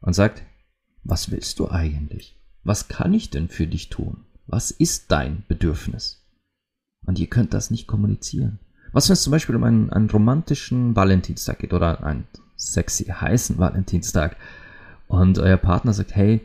und 0.00 0.14
sagt, 0.14 0.42
was 1.02 1.30
willst 1.30 1.58
du 1.58 1.70
eigentlich? 1.70 2.36
Was 2.62 2.88
kann 2.88 3.12
ich 3.12 3.30
denn 3.30 3.48
für 3.48 3.66
dich 3.66 3.90
tun? 3.90 4.24
Was 4.46 4.70
ist 4.70 5.12
dein 5.12 5.44
Bedürfnis? 5.48 6.22
Und 7.04 7.18
ihr 7.18 7.26
könnt 7.26 7.52
das 7.52 7.70
nicht 7.70 7.86
kommunizieren. 7.86 8.58
Was, 8.92 9.08
wenn 9.08 9.14
es 9.14 9.22
zum 9.22 9.30
Beispiel 9.32 9.56
um 9.56 9.64
einen, 9.64 9.90
einen 9.90 10.08
romantischen 10.08 10.96
Valentinstag 10.96 11.58
geht 11.58 11.74
oder 11.74 12.02
einen 12.04 12.26
sexy 12.56 13.04
heißen 13.04 13.58
Valentinstag 13.58 14.36
und 15.08 15.38
euer 15.38 15.56
Partner 15.58 15.92
sagt, 15.92 16.14
hey, 16.14 16.40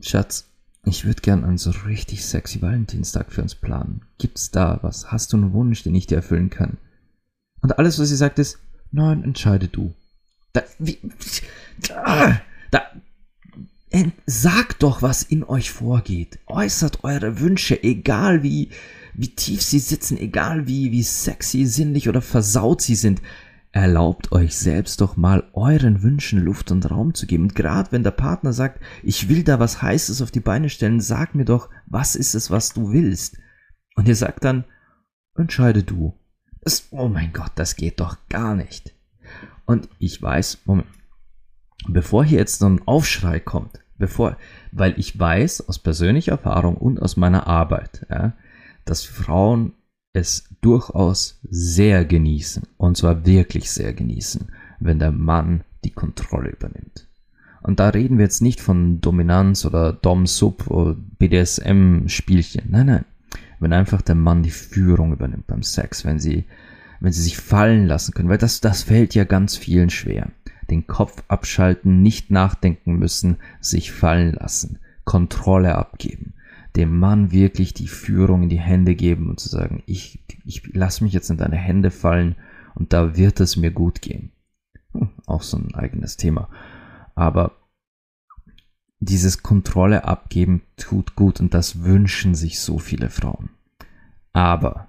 Schatz, 0.00 0.47
ich 0.88 1.04
würde 1.04 1.22
gern 1.22 1.44
einen 1.44 1.58
so 1.58 1.70
richtig 1.86 2.24
sexy 2.24 2.62
Valentinstag 2.62 3.32
für 3.32 3.42
uns 3.42 3.54
planen. 3.54 4.02
Gibt's 4.18 4.50
da 4.50 4.78
was? 4.82 5.12
Hast 5.12 5.32
du 5.32 5.36
einen 5.36 5.52
Wunsch, 5.52 5.82
den 5.82 5.94
ich 5.94 6.06
dir 6.06 6.16
erfüllen 6.16 6.50
kann? 6.50 6.78
Und 7.60 7.78
alles, 7.78 7.98
was 7.98 8.08
sie 8.08 8.16
sagt, 8.16 8.38
ist, 8.38 8.58
nein, 8.90 9.24
entscheide 9.24 9.68
du. 9.68 9.94
Da, 10.52 10.62
wie, 10.78 10.98
da, 11.88 12.40
da, 12.70 12.82
sagt 14.26 14.82
doch, 14.82 15.02
was 15.02 15.22
in 15.22 15.44
euch 15.44 15.70
vorgeht. 15.70 16.38
Äußert 16.46 17.04
eure 17.04 17.40
Wünsche, 17.40 17.82
egal 17.82 18.42
wie, 18.42 18.70
wie 19.14 19.34
tief 19.34 19.62
sie 19.62 19.78
sitzen, 19.78 20.16
egal 20.18 20.66
wie, 20.66 20.92
wie 20.92 21.02
sexy, 21.02 21.66
sinnlich 21.66 22.08
oder 22.08 22.22
versaut 22.22 22.82
sie 22.82 22.94
sind. 22.94 23.20
Erlaubt 23.70 24.32
euch 24.32 24.56
selbst 24.56 25.00
doch 25.00 25.16
mal 25.16 25.44
euren 25.52 26.02
Wünschen 26.02 26.42
Luft 26.42 26.70
und 26.70 26.90
Raum 26.90 27.12
zu 27.14 27.26
geben. 27.26 27.44
Und 27.44 27.54
gerade 27.54 27.92
wenn 27.92 28.02
der 28.02 28.12
Partner 28.12 28.52
sagt, 28.52 28.80
ich 29.02 29.28
will 29.28 29.44
da 29.44 29.60
was 29.60 29.82
Heißes 29.82 30.22
auf 30.22 30.30
die 30.30 30.40
Beine 30.40 30.70
stellen, 30.70 31.00
sag 31.00 31.34
mir 31.34 31.44
doch, 31.44 31.68
was 31.86 32.16
ist 32.16 32.34
es, 32.34 32.50
was 32.50 32.72
du 32.72 32.92
willst? 32.92 33.36
Und 33.94 34.08
ihr 34.08 34.16
sagt 34.16 34.44
dann, 34.44 34.64
entscheide 35.36 35.82
du. 35.82 36.18
Das, 36.62 36.88
oh 36.90 37.08
mein 37.08 37.32
Gott, 37.32 37.52
das 37.56 37.76
geht 37.76 38.00
doch 38.00 38.16
gar 38.28 38.54
nicht. 38.54 38.94
Und 39.66 39.88
ich 39.98 40.20
weiß, 40.20 40.60
Moment, 40.64 40.88
bevor 41.88 42.24
hier 42.24 42.38
jetzt 42.38 42.58
so 42.58 42.66
ein 42.66 42.80
Aufschrei 42.86 43.38
kommt, 43.38 43.80
bevor, 43.98 44.38
weil 44.72 44.98
ich 44.98 45.18
weiß 45.18 45.68
aus 45.68 45.78
persönlicher 45.78 46.32
Erfahrung 46.32 46.76
und 46.76 47.02
aus 47.02 47.16
meiner 47.16 47.46
Arbeit, 47.46 48.06
ja, 48.08 48.32
dass 48.86 49.04
Frauen 49.04 49.74
es 50.12 50.44
durchaus 50.60 51.38
sehr 51.50 52.04
genießen, 52.04 52.64
und 52.76 52.96
zwar 52.96 53.26
wirklich 53.26 53.70
sehr 53.70 53.92
genießen, 53.92 54.48
wenn 54.80 54.98
der 54.98 55.12
Mann 55.12 55.64
die 55.84 55.90
Kontrolle 55.90 56.50
übernimmt. 56.50 57.06
Und 57.62 57.80
da 57.80 57.88
reden 57.88 58.18
wir 58.18 58.24
jetzt 58.24 58.40
nicht 58.40 58.60
von 58.60 59.00
Dominanz 59.00 59.64
oder 59.64 59.92
Dom-Sub 59.92 60.68
oder 60.68 60.96
BDSM-Spielchen. 61.18 62.70
Nein, 62.70 62.86
nein. 62.86 63.04
Wenn 63.60 63.72
einfach 63.72 64.00
der 64.00 64.14
Mann 64.14 64.42
die 64.42 64.50
Führung 64.50 65.12
übernimmt 65.12 65.48
beim 65.48 65.62
Sex, 65.62 66.04
wenn 66.04 66.20
sie, 66.20 66.44
wenn 67.00 67.12
sie 67.12 67.22
sich 67.22 67.36
fallen 67.36 67.86
lassen 67.86 68.14
können, 68.14 68.28
weil 68.28 68.38
das, 68.38 68.60
das 68.60 68.84
fällt 68.84 69.14
ja 69.14 69.24
ganz 69.24 69.56
vielen 69.56 69.90
schwer. 69.90 70.30
Den 70.70 70.86
Kopf 70.86 71.24
abschalten, 71.26 72.02
nicht 72.02 72.30
nachdenken 72.30 72.98
müssen, 72.98 73.38
sich 73.60 73.90
fallen 73.90 74.34
lassen, 74.34 74.78
Kontrolle 75.04 75.74
abgeben 75.74 76.34
dem 76.76 76.98
Mann 76.98 77.32
wirklich 77.32 77.74
die 77.74 77.88
Führung 77.88 78.44
in 78.44 78.48
die 78.48 78.60
Hände 78.60 78.94
geben 78.94 79.30
und 79.30 79.40
zu 79.40 79.48
sagen, 79.48 79.82
ich, 79.86 80.20
ich 80.44 80.62
lass 80.74 81.00
mich 81.00 81.12
jetzt 81.12 81.30
in 81.30 81.36
deine 81.36 81.56
Hände 81.56 81.90
fallen 81.90 82.36
und 82.74 82.92
da 82.92 83.16
wird 83.16 83.40
es 83.40 83.56
mir 83.56 83.70
gut 83.70 84.02
gehen. 84.02 84.32
Hm, 84.92 85.10
auch 85.26 85.42
so 85.42 85.56
ein 85.56 85.74
eigenes 85.74 86.16
Thema. 86.16 86.48
Aber 87.14 87.52
dieses 89.00 89.42
Kontrolle 89.42 90.04
abgeben 90.04 90.62
tut 90.76 91.14
gut 91.14 91.40
und 91.40 91.54
das 91.54 91.82
wünschen 91.82 92.34
sich 92.34 92.60
so 92.60 92.78
viele 92.78 93.10
Frauen. 93.10 93.50
Aber 94.32 94.88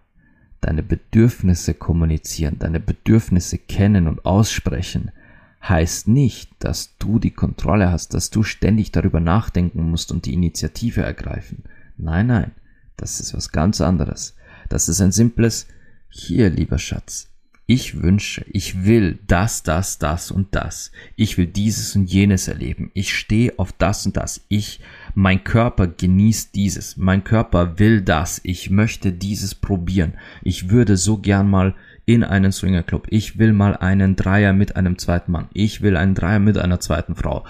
deine 0.62 0.84
Bedürfnisse 0.84 1.74
kommunizieren, 1.74 2.58
deine 2.60 2.80
Bedürfnisse 2.80 3.58
kennen 3.58 4.08
und 4.08 4.26
aussprechen, 4.26 5.12
heißt 5.62 6.08
nicht, 6.08 6.52
dass 6.60 6.98
du 6.98 7.20
die 7.20 7.32
Kontrolle 7.32 7.92
hast, 7.92 8.14
dass 8.14 8.30
du 8.30 8.44
ständig 8.44 8.92
darüber 8.92 9.20
nachdenken 9.20 9.90
musst 9.90 10.12
und 10.12 10.26
die 10.26 10.34
Initiative 10.34 11.02
ergreifen. 11.02 11.64
Nein, 11.98 12.28
nein, 12.28 12.52
das 12.98 13.20
ist 13.20 13.34
was 13.34 13.52
ganz 13.52 13.82
anderes. 13.82 14.36
Das 14.70 14.88
ist 14.88 15.02
ein 15.02 15.12
simples 15.12 15.68
Hier, 16.10 16.50
lieber 16.50 16.78
Schatz. 16.78 17.30
Ich 17.72 18.02
wünsche, 18.02 18.44
ich 18.52 18.84
will 18.84 19.20
das, 19.28 19.62
das, 19.62 20.00
das 20.00 20.32
und 20.32 20.56
das. 20.56 20.92
Ich 21.16 21.38
will 21.38 21.46
dieses 21.46 21.96
und 21.96 22.12
jenes 22.12 22.48
erleben. 22.48 22.90
Ich 22.96 23.16
stehe 23.16 23.60
auf 23.60 23.72
das 23.74 24.08
und 24.08 24.18
das. 24.18 24.42
Ich, 24.48 24.80
mein 25.14 25.44
Körper 25.44 25.86
genießt 25.86 26.56
dieses. 26.56 26.98
Mein 26.98 27.24
Körper 27.24 27.78
will 27.78 28.02
das. 28.02 28.42
Ich 28.42 28.72
möchte 28.72 29.12
dieses 29.12 29.54
probieren. 29.54 30.16
Ich 30.42 30.72
würde 30.72 30.98
so 30.98 31.20
gern 31.20 31.48
mal 31.48 31.76
in 32.10 32.24
einen 32.24 32.52
Swingerclub. 32.52 33.06
Ich 33.12 33.38
will 33.38 33.54
mal 33.54 33.78
einen 33.78 34.16
Dreier 34.16 34.52
mit 34.52 34.76
einem 34.76 34.98
zweiten 34.98 35.32
Mann. 35.32 35.48
Ich 35.54 35.84
will 35.84 35.96
einen 35.96 36.16
Dreier 36.16 36.40
mit 36.40 36.58
einer 36.58 36.80
zweiten 36.80 37.14
Frau. 37.14 37.46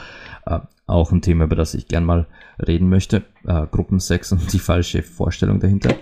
Äh, 0.45 0.59
auch 0.85 1.13
ein 1.13 1.21
Thema, 1.21 1.45
über 1.45 1.55
das 1.55 1.75
ich 1.75 1.87
gern 1.87 2.03
mal 2.03 2.27
reden 2.67 2.89
möchte. 2.89 3.23
Äh, 3.45 3.67
Gruppensex 3.67 4.33
und 4.33 4.51
die 4.51 4.59
falsche 4.59 5.01
Vorstellung 5.01 5.61
dahinter. 5.61 5.95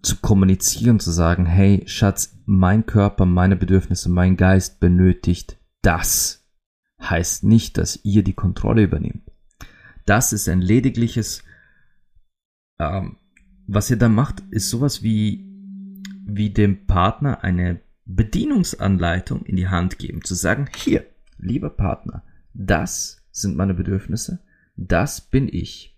Zu 0.00 0.16
kommunizieren, 0.16 0.98
zu 0.98 1.10
sagen, 1.10 1.44
hey 1.44 1.82
Schatz, 1.84 2.38
mein 2.46 2.86
Körper, 2.86 3.26
meine 3.26 3.56
Bedürfnisse, 3.56 4.08
mein 4.08 4.38
Geist 4.38 4.80
benötigt 4.80 5.58
das. 5.82 6.48
Heißt 7.02 7.44
nicht, 7.44 7.76
dass 7.76 8.00
ihr 8.02 8.22
die 8.22 8.32
Kontrolle 8.32 8.82
übernehmt. 8.82 9.30
Das 10.06 10.32
ist 10.32 10.48
ein 10.48 10.62
ledigliches, 10.62 11.44
ähm, 12.78 13.18
was 13.66 13.90
ihr 13.90 13.98
da 13.98 14.08
macht, 14.08 14.42
ist 14.48 14.70
sowas 14.70 15.02
wie 15.02 15.45
wie 16.26 16.50
dem 16.50 16.86
Partner 16.86 17.44
eine 17.44 17.80
Bedienungsanleitung 18.04 19.46
in 19.46 19.56
die 19.56 19.68
Hand 19.68 19.98
geben, 19.98 20.22
zu 20.24 20.34
sagen, 20.34 20.68
hier, 20.76 21.06
lieber 21.38 21.70
Partner, 21.70 22.24
das 22.52 23.24
sind 23.30 23.56
meine 23.56 23.74
Bedürfnisse, 23.74 24.40
das 24.76 25.20
bin 25.20 25.48
ich. 25.48 25.96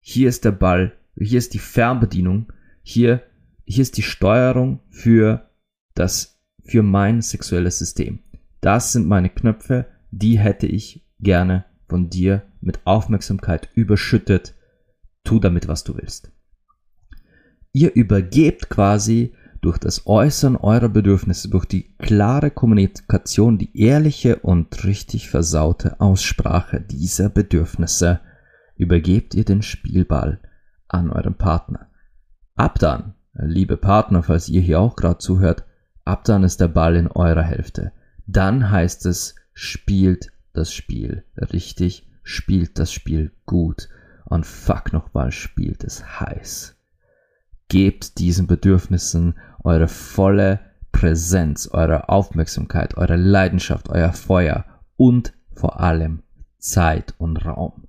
Hier 0.00 0.28
ist 0.28 0.44
der 0.44 0.52
Ball, 0.52 0.96
hier 1.16 1.38
ist 1.38 1.54
die 1.54 1.60
Fernbedienung, 1.60 2.52
hier, 2.82 3.22
hier 3.64 3.82
ist 3.82 3.96
die 3.96 4.02
Steuerung 4.02 4.80
für 4.90 5.48
das, 5.94 6.40
für 6.64 6.82
mein 6.82 7.22
sexuelles 7.22 7.78
System. 7.78 8.18
Das 8.60 8.92
sind 8.92 9.06
meine 9.06 9.28
Knöpfe, 9.28 9.86
die 10.10 10.38
hätte 10.38 10.66
ich 10.66 11.06
gerne 11.20 11.64
von 11.88 12.10
dir 12.10 12.42
mit 12.60 12.80
Aufmerksamkeit 12.86 13.68
überschüttet. 13.74 14.54
Tu 15.22 15.38
damit, 15.38 15.68
was 15.68 15.84
du 15.84 15.96
willst. 15.96 16.32
Ihr 17.72 17.94
übergebt 17.94 18.68
quasi 18.68 19.34
durch 19.62 19.78
das 19.78 20.06
Äußern 20.06 20.56
eurer 20.56 20.88
Bedürfnisse, 20.88 21.48
durch 21.48 21.64
die 21.64 21.96
klare 21.96 22.50
Kommunikation, 22.50 23.56
die 23.56 23.78
ehrliche 23.80 24.40
und 24.40 24.84
richtig 24.84 25.30
versaute 25.30 25.98
Aussprache 26.00 26.80
dieser 26.80 27.30
Bedürfnisse, 27.30 28.20
übergebt 28.76 29.34
ihr 29.34 29.44
den 29.44 29.62
Spielball 29.62 30.40
an 30.88 31.10
euren 31.10 31.34
Partner. 31.34 31.88
Ab 32.56 32.78
dann, 32.78 33.14
liebe 33.34 33.76
Partner, 33.78 34.22
falls 34.22 34.48
ihr 34.48 34.60
hier 34.60 34.80
auch 34.80 34.96
gerade 34.96 35.18
zuhört, 35.18 35.64
ab 36.04 36.24
dann 36.24 36.42
ist 36.42 36.60
der 36.60 36.68
Ball 36.68 36.96
in 36.96 37.06
eurer 37.06 37.42
Hälfte. 37.42 37.92
Dann 38.26 38.70
heißt 38.70 39.06
es 39.06 39.36
spielt 39.54 40.32
das 40.52 40.74
Spiel 40.74 41.24
richtig, 41.36 42.06
spielt 42.22 42.78
das 42.78 42.92
Spiel 42.92 43.32
gut 43.46 43.88
und 44.24 44.44
fuck 44.44 44.92
nochmal, 44.92 45.30
spielt 45.30 45.84
es 45.84 46.20
heiß. 46.20 46.76
Gebt 47.72 48.18
diesen 48.18 48.46
Bedürfnissen 48.46 49.34
eure 49.64 49.88
volle 49.88 50.60
Präsenz, 50.92 51.70
eure 51.72 52.10
Aufmerksamkeit, 52.10 52.98
eure 52.98 53.16
Leidenschaft, 53.16 53.88
euer 53.88 54.12
Feuer 54.12 54.66
und 54.98 55.32
vor 55.54 55.80
allem 55.80 56.22
Zeit 56.58 57.14
und 57.16 57.38
Raum. 57.46 57.84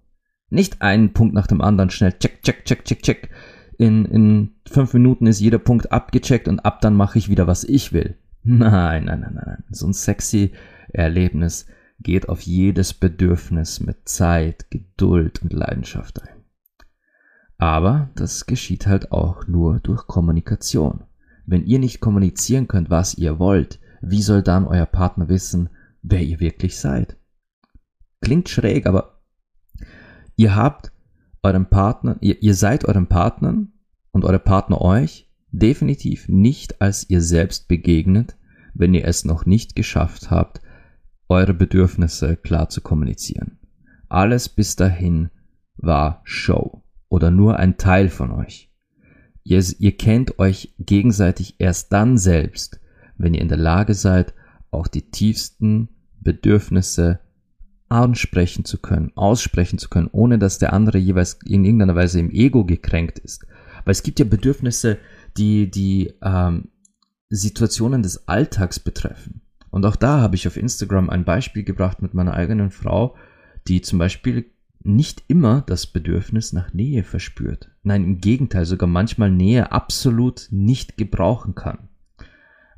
Nicht 0.50 0.82
einen 0.82 1.12
Punkt 1.12 1.34
nach 1.36 1.48
dem 1.48 1.60
anderen 1.60 1.90
schnell 1.90 2.14
check, 2.14 2.42
check, 2.44 2.64
check, 2.64 2.86
check, 2.86 3.04
check. 3.04 3.30
In, 3.78 4.06
in 4.06 4.52
fünf 4.66 4.94
Minuten 4.94 5.28
ist 5.28 5.42
jeder 5.42 5.60
Punkt 5.60 5.92
abgecheckt 5.92 6.48
und 6.48 6.62
ab 6.62 6.80
dann 6.80 6.96
mache 6.96 7.18
ich 7.18 7.28
wieder, 7.28 7.46
was 7.48 7.66
ich 7.66 7.92
will. 7.92 8.16
Nein, 8.46 9.04
nein, 9.04 9.20
nein, 9.20 9.34
nein, 9.34 9.44
nein. 9.48 9.64
So 9.70 9.86
ein 9.86 9.94
sexy 9.94 10.54
Erlebnis 10.94 11.66
geht 12.00 12.30
auf 12.30 12.40
jedes 12.40 12.94
Bedürfnis 12.94 13.82
mit 13.82 14.08
Zeit, 14.08 14.72
Geduld 14.72 15.42
und 15.42 15.52
Leidenschaft 15.52 16.22
ein. 16.24 16.43
Aber 17.58 18.10
das 18.16 18.46
geschieht 18.46 18.88
halt 18.88 19.12
auch 19.12 19.48
nur 19.48 19.80
durch 19.80 20.08
Kommunikation. 20.08 21.04
Wenn 21.46 21.66
ihr 21.66 21.80
nicht 21.80 22.00
kommunizieren 22.00 22.68
könnt, 22.68 22.90
was 22.90 23.16
ihr 23.16 23.40
wollt, 23.40 23.80
wie 24.02 24.22
soll 24.22 24.42
dann 24.42 24.66
euer 24.66 24.86
Partner 24.86 25.30
wissen, 25.30 25.70
wer 26.02 26.22
ihr 26.22 26.40
wirklich 26.40 26.78
seid? 26.78 27.18
Klingt 28.22 28.50
schräg, 28.50 28.86
aber 28.86 29.22
ihr 30.36 30.56
habt 30.56 30.92
euren 31.42 31.70
Partner, 31.70 32.18
ihr, 32.22 32.42
ihr 32.42 32.56
seid 32.56 32.86
euren 32.86 33.08
Partnern 33.08 33.74
und 34.12 34.26
eure 34.26 34.40
Partner 34.40 34.82
euch 34.82 35.30
definitiv 35.52 36.28
nicht 36.30 36.82
als 36.82 37.10
ihr 37.10 37.22
selbst 37.22 37.68
begegnet, 37.68 38.38
wenn 38.74 38.94
ihr 38.94 39.06
es 39.06 39.24
noch 39.24 39.46
nicht 39.46 39.76
geschafft 39.76 40.32
habt, 40.32 40.62
eure 41.30 41.54
Bedürfnisse 41.54 42.36
klar 42.38 42.70
zu 42.70 42.82
kommunizieren. 42.82 43.60
Alles 44.10 44.50
bis 44.50 44.76
dahin 44.76 45.30
war 45.76 46.22
Show 46.24 46.83
oder 47.14 47.30
nur 47.30 47.60
ein 47.60 47.78
Teil 47.78 48.10
von 48.10 48.32
euch. 48.32 48.72
Ihr, 49.44 49.64
ihr 49.78 49.96
kennt 49.96 50.40
euch 50.40 50.74
gegenseitig 50.80 51.58
erst 51.60 51.94
dann 51.94 52.18
selbst, 52.18 52.80
wenn 53.20 53.36
ihr 53.36 53.42
in 53.42 53.50
der 53.50 53.58
Lage 53.60 53.94
seid, 53.94 54.34
auch 54.72 54.88
die 54.88 55.12
tiefsten 55.12 55.90
Bedürfnisse 56.22 57.20
ansprechen 57.88 58.66
zu 58.66 58.80
können, 58.80 59.12
aussprechen 59.14 59.78
zu 59.78 59.90
können, 59.90 60.10
ohne 60.12 60.40
dass 60.40 60.58
der 60.58 60.74
andere 60.74 60.98
jeweils 60.98 61.38
in 61.46 61.64
irgendeiner 61.66 61.94
Weise 61.94 62.20
im 62.20 62.32
Ego 62.32 62.66
gekränkt 62.66 63.20
ist. 63.20 63.46
Weil 63.86 63.92
es 63.92 64.02
gibt 64.02 64.18
ja 64.18 64.26
Bedürfnisse, 64.26 64.98
die 65.38 65.70
die 65.70 66.16
ähm, 66.24 66.70
Situationen 67.30 68.02
des 68.02 68.28
Alltags 68.28 68.80
betreffen. 68.80 69.42
Und 69.70 69.86
auch 69.86 69.98
da 69.98 70.20
habe 70.20 70.36
ich 70.36 70.48
auf 70.48 70.58
Instagram 70.58 71.12
ein 71.12 71.26
Beispiel 71.26 71.64
gebracht 71.64 72.02
mit 72.02 72.16
meiner 72.16 72.34
eigenen 72.34 72.72
Frau, 72.72 73.16
die 73.68 73.82
zum 73.82 74.00
Beispiel 74.00 74.53
nicht 74.86 75.24
immer 75.28 75.62
das 75.62 75.88
Bedürfnis 75.88 76.54
nach 76.54 76.74
Nähe 76.74 77.04
verspürt. 77.04 77.72
Nein, 77.84 78.04
im 78.04 78.18
Gegenteil, 78.20 78.66
sogar 78.66 78.88
manchmal 78.88 79.32
Nähe 79.32 79.72
absolut 79.72 80.48
nicht 80.52 80.98
gebrauchen 80.98 81.56
kann. 81.56 81.90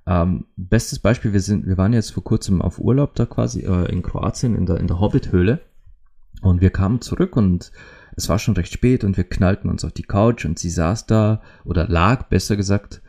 Ähm, 0.07 0.45
bestes 0.55 1.00
Beispiel, 1.00 1.33
wir 1.33 1.39
sind, 1.39 1.65
wir 1.65 1.77
waren 1.77 1.93
jetzt 1.93 2.12
vor 2.12 2.24
kurzem 2.24 2.62
auf 2.62 2.79
Urlaub 2.79 3.15
da 3.15 3.25
quasi 3.25 3.62
äh, 3.62 3.91
in 3.91 4.03
Kroatien 4.03 4.55
in 4.55 4.65
der, 4.65 4.77
in 4.77 4.88
der 4.88 5.00
Hobbit-Höhle 5.00 5.62
und 6.41 6.62
wir 6.62 6.69
kamen 6.69 7.01
zurück 7.01 7.35
und 7.35 7.71
es 8.15 8.29
war 8.29 8.38
schon 8.38 8.55
recht 8.55 8.71
spät 8.71 9.03
und 9.03 9.17
wir 9.17 9.24
knallten 9.24 9.69
uns 9.69 9.83
auf 9.83 9.91
die 9.93 10.03
Couch 10.03 10.45
und 10.45 10.59
sie 10.59 10.69
saß 10.69 11.07
da 11.07 11.41
oder 11.63 11.88
lag, 11.88 12.24
besser 12.29 12.55
gesagt, 12.55 13.01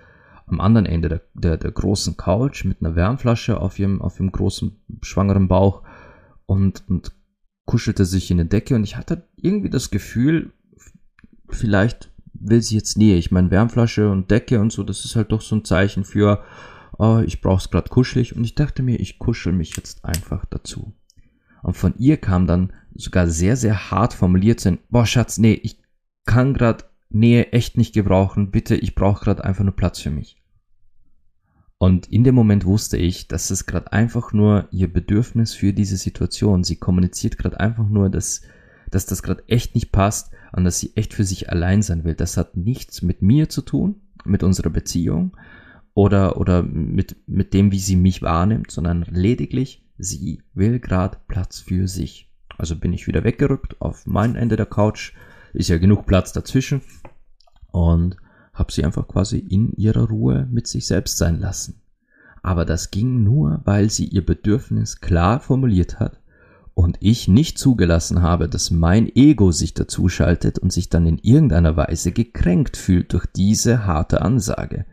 am 0.47 0.61
anderen 0.61 0.87
Ende 0.87 1.09
der, 1.09 1.21
der, 1.35 1.57
der 1.59 1.71
großen 1.71 2.17
Couch 2.17 2.65
mit 2.65 2.81
einer 2.81 2.97
Wärmflasche 2.97 3.61
auf 3.61 3.79
ihrem, 3.79 4.01
auf 4.01 4.19
ihrem 4.19 4.33
großen 4.33 4.77
schwangeren 5.03 5.49
Bauch 5.49 5.83
und, 6.47 6.85
und 6.89 7.13
kuschelte 7.67 8.05
sich 8.05 8.31
in 8.31 8.39
die 8.39 8.49
Decke 8.49 8.75
und 8.75 8.85
ich 8.85 8.97
hatte 8.97 9.27
irgendwie 9.37 9.71
das 9.71 9.91
Gefühl, 9.91 10.53
vielleicht 11.49 12.11
will 12.33 12.63
sie 12.63 12.77
jetzt 12.77 12.97
Nähe. 12.97 13.17
Ich 13.17 13.31
meine, 13.31 13.51
Wärmflasche 13.51 14.11
und 14.11 14.31
Decke 14.31 14.61
und 14.61 14.73
so, 14.73 14.83
das 14.83 15.05
ist 15.05 15.17
halt 15.17 15.33
doch 15.33 15.41
so 15.41 15.57
ein 15.57 15.65
Zeichen 15.65 16.05
für, 16.05 16.43
oh, 16.99 17.21
ich 17.25 17.41
brauch's 17.41 17.71
gerade 17.71 17.91
kuschelig 17.91 18.37
und 18.37 18.45
ich 18.45 18.55
dachte 18.55 18.83
mir, 18.83 19.01
ich 19.01 19.19
kuschel 19.19 19.53
mich 19.53 19.77
jetzt 19.77 20.05
einfach 20.05 20.45
dazu. 20.47 20.95
Und 21.63 21.77
von 21.77 21.95
ihr 21.99 22.17
kam 22.17 22.47
dann 22.47 22.73
sogar 22.95 23.29
sehr, 23.29 23.57
sehr 23.57 23.91
hart 23.91 24.15
formuliert 24.15 24.61
sein, 24.61 24.79
boah, 24.89 25.07
Schatz, 25.07 25.39
nee, 25.39 25.59
ich 25.63 25.83
kann 26.25 26.55
gerade 26.55 26.85
Nähe 27.11 27.53
echt 27.53 27.77
nicht 27.77 27.95
gebrauchen, 27.95 28.51
bitte, 28.51 28.77
ich 28.77 28.95
brauche 28.95 29.25
gerade 29.25 29.45
einfach 29.45 29.65
nur 29.65 29.77
Platz 29.77 30.01
für 30.01 30.11
mich. 30.11 30.37
Und 31.79 32.07
in 32.11 32.25
dem 32.25 32.35
Moment 32.35 32.65
wusste 32.65 32.97
ich, 32.97 33.29
dass 33.29 33.51
es 33.51 33.67
gerade 33.67 33.93
einfach 33.93 34.33
nur 34.33 34.67
ihr 34.71 34.91
Bedürfnis 34.91 35.55
für 35.55 35.73
diese 35.73 35.99
Situation, 35.99 36.65
sie 36.65 36.77
kommuniziert 36.77 37.37
gerade 37.37 37.61
einfach 37.61 37.89
nur, 37.89 38.09
dass, 38.09 38.43
dass 38.91 39.05
das 39.05 39.23
gerade 39.23 39.47
echt 39.49 39.75
nicht 39.75 39.93
passt 39.93 40.33
und 40.53 40.65
dass 40.65 40.79
sie 40.79 40.97
echt 40.97 41.13
für 41.13 41.25
sich 41.25 41.51
allein 41.51 41.83
sein 41.83 42.05
will. 42.05 42.15
Das 42.15 42.39
hat 42.39 42.57
nichts 42.57 43.03
mit 43.03 43.21
mir 43.21 43.51
zu 43.51 43.61
tun, 43.61 44.01
mit 44.25 44.43
unserer 44.43 44.71
Beziehung 44.71 45.37
oder, 45.93 46.39
oder 46.39 46.63
mit, 46.63 47.17
mit 47.27 47.53
dem, 47.53 47.73
wie 47.73 47.79
sie 47.79 47.97
mich 47.97 48.23
wahrnimmt, 48.23 48.71
sondern 48.71 49.05
lediglich, 49.11 49.85
sie 49.99 50.43
will 50.55 50.81
gerade 50.81 51.19
Platz 51.29 51.61
für 51.61 51.89
sich. 51.89 52.31
Also 52.57 52.77
bin 52.77 52.95
ich 52.95 53.07
wieder 53.07 53.23
weggerückt 53.23 53.81
auf 53.83 54.07
mein 54.07 54.35
Ende 54.35 54.57
der 54.57 54.67
Couch, 54.67 55.13
ist 55.53 55.69
ja 55.69 55.77
genug 55.77 56.07
Platz 56.07 56.33
dazwischen 56.33 56.81
und 57.71 58.17
habe 58.57 58.73
sie 58.73 58.85
einfach 58.85 59.07
quasi 59.07 59.39
in 59.39 59.73
ihrer 59.73 60.09
Ruhe 60.09 60.49
mit 60.51 60.67
sich 60.67 60.87
selbst 60.87 61.19
sein 61.19 61.39
lassen. 61.39 61.81
Aber 62.43 62.65
das 62.65 62.91
ging 62.91 63.23
nur, 63.23 63.61
weil 63.65 63.91
sie 63.91 64.07
ihr 64.07 64.25
Bedürfnis 64.25 65.01
klar 65.01 65.41
formuliert 65.41 66.01
hat 66.01 66.21
und 66.75 66.97
ich 67.01 67.29
nicht 67.29 67.59
zugelassen 67.59 68.23
habe, 68.23 68.49
dass 68.49 68.71
mein 68.71 69.15
Ego 69.15 69.53
sich 69.53 69.75
dazuschaltet 69.75 70.59
und 70.59 70.73
sich 70.73 70.89
dann 70.89 71.07
in 71.07 71.19
irgendeiner 71.19 71.77
Weise 71.77 72.13
gekränkt 72.13 72.77
fühlt 72.77 73.13
durch 73.13 73.27
diese 73.27 73.87
harte 73.87 74.23
Ansage. 74.23 74.87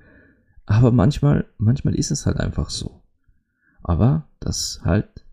Aber 0.65 0.91
manchmal, 0.91 1.45
manchmal 1.58 1.95
ist 1.95 2.12
es 2.12 2.26
halt 2.26 2.38
einfach 2.38 2.69
so. 2.69 3.02
Aber 3.82 4.28
das 4.39 4.82
halt, 4.84 5.26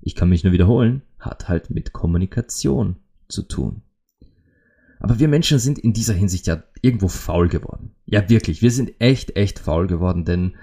ich 0.00 0.14
kann 0.14 0.28
mich 0.28 0.44
nur 0.44 0.52
wiederholen, 0.52 1.02
hat 1.18 1.48
halt 1.48 1.70
mit 1.70 1.92
Kommunikation 1.92 2.96
zu 3.28 3.42
tun. 3.42 3.82
Aber 4.98 5.18
wir 5.18 5.28
Menschen 5.28 5.58
sind 5.58 5.78
in 5.78 5.92
dieser 5.92 6.14
Hinsicht 6.14 6.46
ja 6.46 6.62
irgendwo 6.80 7.08
faul 7.08 7.48
geworden. 7.48 7.92
Ja, 8.06 8.28
wirklich. 8.28 8.62
Wir 8.62 8.70
sind 8.70 8.92
echt, 9.00 9.36
echt 9.36 9.58
faul 9.58 9.86
geworden, 9.86 10.24
denn 10.24 10.56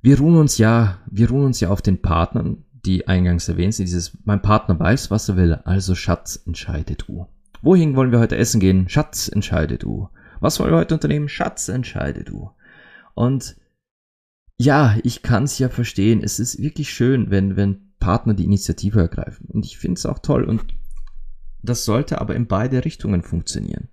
wir 0.00 0.18
ruhen 0.18 0.36
uns 0.36 0.58
ja, 0.58 0.98
wir 1.10 1.30
ruhen 1.30 1.46
uns 1.46 1.60
ja 1.60 1.68
auf 1.68 1.82
den 1.82 2.00
Partnern, 2.00 2.64
die 2.72 3.08
eingangs 3.08 3.48
erwähnt 3.48 3.74
sind, 3.74 3.86
dieses, 3.86 4.16
mein 4.24 4.42
Partner 4.42 4.78
weiß, 4.78 5.10
was 5.10 5.28
er 5.28 5.36
will, 5.36 5.54
also 5.64 5.94
Schatz, 5.94 6.40
entscheide 6.46 6.94
du. 6.94 7.26
Wohin 7.62 7.96
wollen 7.96 8.12
wir 8.12 8.20
heute 8.20 8.36
essen 8.36 8.60
gehen? 8.60 8.88
Schatz, 8.88 9.28
entscheide 9.28 9.78
du. 9.78 10.08
Was 10.40 10.60
wollen 10.60 10.70
wir 10.70 10.78
heute 10.78 10.94
unternehmen? 10.94 11.28
Schatz, 11.28 11.68
entscheide 11.68 12.22
du. 12.22 12.50
Und 13.14 13.56
ja, 14.58 14.96
ich 15.02 15.22
kann 15.22 15.44
es 15.44 15.58
ja 15.58 15.68
verstehen. 15.68 16.22
Es 16.22 16.38
ist 16.38 16.60
wirklich 16.60 16.90
schön, 16.90 17.30
wenn, 17.30 17.56
wenn 17.56 17.94
Partner 17.98 18.34
die 18.34 18.44
Initiative 18.44 19.00
ergreifen. 19.00 19.46
Und 19.48 19.64
ich 19.64 19.78
finde 19.78 19.98
es 19.98 20.06
auch 20.06 20.18
toll. 20.18 20.44
Und 20.44 20.64
das 21.68 21.84
sollte 21.84 22.20
aber 22.20 22.34
in 22.34 22.46
beide 22.46 22.84
Richtungen 22.84 23.22
funktionieren. 23.22 23.88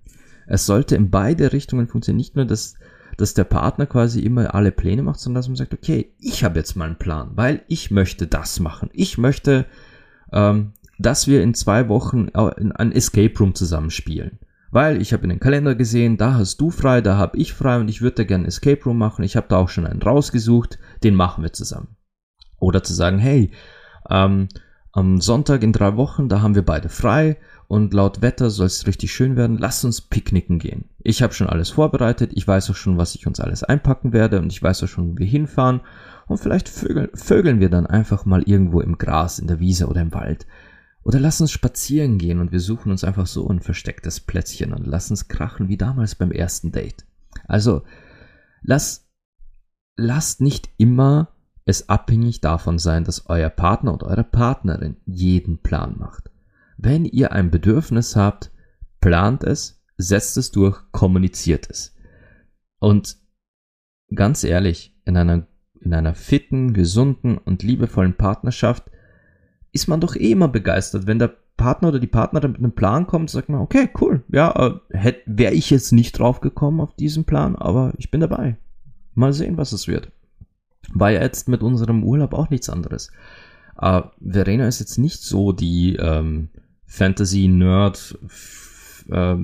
Es 0.48 0.66
sollte 0.66 0.96
in 0.96 1.10
beide 1.10 1.54
Richtungen 1.54 1.88
funktionieren. 1.88 2.18
Nicht 2.18 2.36
nur, 2.36 2.46
dass, 2.46 2.76
dass 3.18 3.34
der 3.34 3.46
Partner 3.46 3.86
quasi 3.86 4.22
immer 4.22 4.54
alle 4.54 4.72
Pläne 4.72 5.04
macht, 5.04 5.20
sondern 5.20 5.40
dass 5.40 5.48
man 5.48 5.56
sagt, 5.56 5.74
okay, 5.74 6.14
ich 6.20 6.44
habe 6.44 6.60
jetzt 6.60 6.76
mal 6.76 6.86
einen 6.86 6.98
Plan, 6.98 7.32
weil 7.36 7.64
ich 7.68 7.92
möchte 7.92 8.28
das 8.28 8.60
machen. 8.60 8.90
Ich 8.94 9.18
möchte, 9.18 9.66
ähm, 10.32 10.74
dass 11.00 11.28
wir 11.28 11.42
in 11.42 11.54
zwei 11.54 11.90
Wochen 11.90 12.30
ein 12.30 12.92
Escape 12.92 13.38
Room 13.40 13.56
zusammenspielen. 13.56 14.40
Weil 14.72 15.02
ich 15.02 15.14
habe 15.14 15.24
in 15.24 15.30
den 15.30 15.40
Kalender 15.40 15.76
gesehen, 15.76 16.18
da 16.18 16.34
hast 16.34 16.58
du 16.60 16.72
frei, 16.72 17.02
da 17.02 17.16
habe 17.16 17.38
ich 17.38 17.54
frei 17.54 17.80
und 17.80 17.90
ich 17.90 18.02
würde 18.02 18.26
gerne 18.26 18.48
Escape 18.48 18.84
Room 18.86 18.98
machen. 18.98 19.24
Ich 19.24 19.36
habe 19.36 19.46
da 19.48 19.58
auch 19.58 19.70
schon 19.70 19.86
einen 19.86 20.02
rausgesucht, 20.02 20.80
den 21.04 21.14
machen 21.14 21.44
wir 21.44 21.54
zusammen. 21.54 21.96
Oder 22.60 22.82
zu 22.84 22.94
sagen, 22.94 23.20
hey, 23.20 23.52
ähm, 24.10 24.48
am 24.92 25.22
Sonntag 25.22 25.64
in 25.64 25.74
drei 25.74 25.96
Wochen, 25.96 26.28
da 26.28 26.42
haben 26.42 26.56
wir 26.56 26.64
beide 26.64 26.90
frei 26.90 27.38
und 27.74 27.92
laut 27.92 28.22
Wetter 28.22 28.52
soll 28.52 28.68
es 28.68 28.86
richtig 28.86 29.12
schön 29.12 29.36
werden. 29.36 29.58
Lass 29.58 29.84
uns 29.84 30.00
picknicken 30.00 30.60
gehen. 30.60 30.86
Ich 31.00 31.24
habe 31.24 31.34
schon 31.34 31.50
alles 31.50 31.72
vorbereitet. 31.72 32.30
Ich 32.36 32.48
weiß 32.48 32.70
auch 32.70 32.76
schon, 32.76 33.00
was 33.00 33.16
ich 33.16 33.26
uns 33.26 33.40
alles 33.40 33.64
einpacken 33.64 34.14
werde 34.14 34.40
und 34.40 34.54
ich 34.54 34.62
weiß 34.62 34.84
auch 34.84 34.88
schon, 34.88 35.14
wo 35.14 35.18
wir 35.18 35.26
hinfahren. 35.26 35.82
Und 36.28 36.38
vielleicht 36.38 36.70
vögeln, 36.70 37.10
vögeln 37.16 37.60
wir 37.60 37.72
dann 37.72 37.88
einfach 37.88 38.26
mal 38.26 38.44
irgendwo 38.44 38.80
im 38.80 39.00
Gras, 39.00 39.40
in 39.40 39.48
der 39.48 39.60
Wiese 39.60 39.88
oder 39.88 40.02
im 40.02 40.14
Wald. 40.14 40.46
Oder 41.02 41.20
lass 41.20 41.42
uns 41.42 41.50
spazieren 41.50 42.20
gehen 42.20 42.40
und 42.42 42.52
wir 42.52 42.60
suchen 42.60 42.92
uns 42.92 43.04
einfach 43.04 43.26
so 43.26 43.50
ein 43.50 43.60
verstecktes 43.60 44.20
Plätzchen 44.20 44.72
und 44.72 44.86
lass 44.86 45.10
uns 45.10 45.28
krachen 45.28 45.68
wie 45.68 45.76
damals 45.76 46.14
beim 46.14 46.32
ersten 46.32 46.72
Date. 46.72 47.08
Also, 47.48 47.82
lass, 48.62 49.10
lasst 49.96 50.42
nicht 50.42 50.70
immer 50.78 51.30
es 51.66 51.90
abhängig 51.90 52.40
davon 52.40 52.78
sein, 52.78 53.04
dass 53.04 53.32
euer 53.32 53.50
Partner 53.50 53.96
oder 53.96 54.06
eure 54.06 54.24
Partnerin 54.24 54.98
jeden 55.08 55.58
Plan 55.58 55.98
macht. 55.98 56.30
Wenn 56.78 57.06
ihr 57.06 57.32
ein 57.32 57.52
Bedürfnis 57.52 58.16
habt, 58.16 58.52
plant 59.00 59.44
es, 59.44 59.84
setzt 59.98 60.38
es 60.38 60.52
durch, 60.52 60.80
kommuniziert 60.92 61.70
es. 61.70 61.96
Und 62.80 63.18
ganz 64.14 64.44
ehrlich, 64.44 64.96
in 65.06 65.18
einer, 65.18 65.48
in 65.80 65.94
einer 65.94 66.14
fitten, 66.14 66.74
gesunden 66.74 67.38
und 67.38 67.64
liebevollen 67.64 68.16
Partnerschaft 68.16 68.90
ist 69.72 69.88
man 69.88 70.02
doch 70.02 70.16
eh 70.16 70.32
immer 70.32 70.48
begeistert, 70.48 71.08
wenn 71.08 71.20
der 71.20 71.36
Partner 71.58 71.90
oder 71.90 72.00
die 72.00 72.08
Partnerin 72.08 72.52
mit 72.52 72.60
einem 72.60 72.74
Plan 72.74 73.08
kommt, 73.08 73.30
sagt 73.30 73.50
man, 73.50 73.62
okay, 73.62 73.90
cool, 74.02 74.24
ja, 74.30 74.80
äh, 74.90 75.14
wäre 75.26 75.54
ich 75.54 75.70
jetzt 75.70 75.92
nicht 75.92 76.18
drauf 76.18 76.42
gekommen 76.42 76.82
auf 76.82 76.96
diesen 76.96 77.26
Plan, 77.26 77.56
aber 77.56 77.94
ich 77.98 78.12
bin 78.12 78.22
dabei. 78.22 78.58
Mal 79.14 79.34
sehen, 79.34 79.58
was 79.58 79.72
es 79.72 79.88
wird. 79.88 80.12
War 80.92 81.12
ja 81.12 81.22
jetzt 81.22 81.48
mit 81.48 81.62
unserem 81.62 82.04
Urlaub 82.04 82.34
auch 82.34 82.50
nichts 82.50 82.70
anderes. 82.70 83.12
Äh, 83.80 84.02
Verena 84.20 84.68
ist 84.68 84.80
jetzt 84.80 84.98
nicht 84.98 85.22
so 85.22 85.52
die 85.52 85.96
ähm, 85.96 86.50
Fantasy-Nerd, 86.94 88.20
äh, 89.10 89.38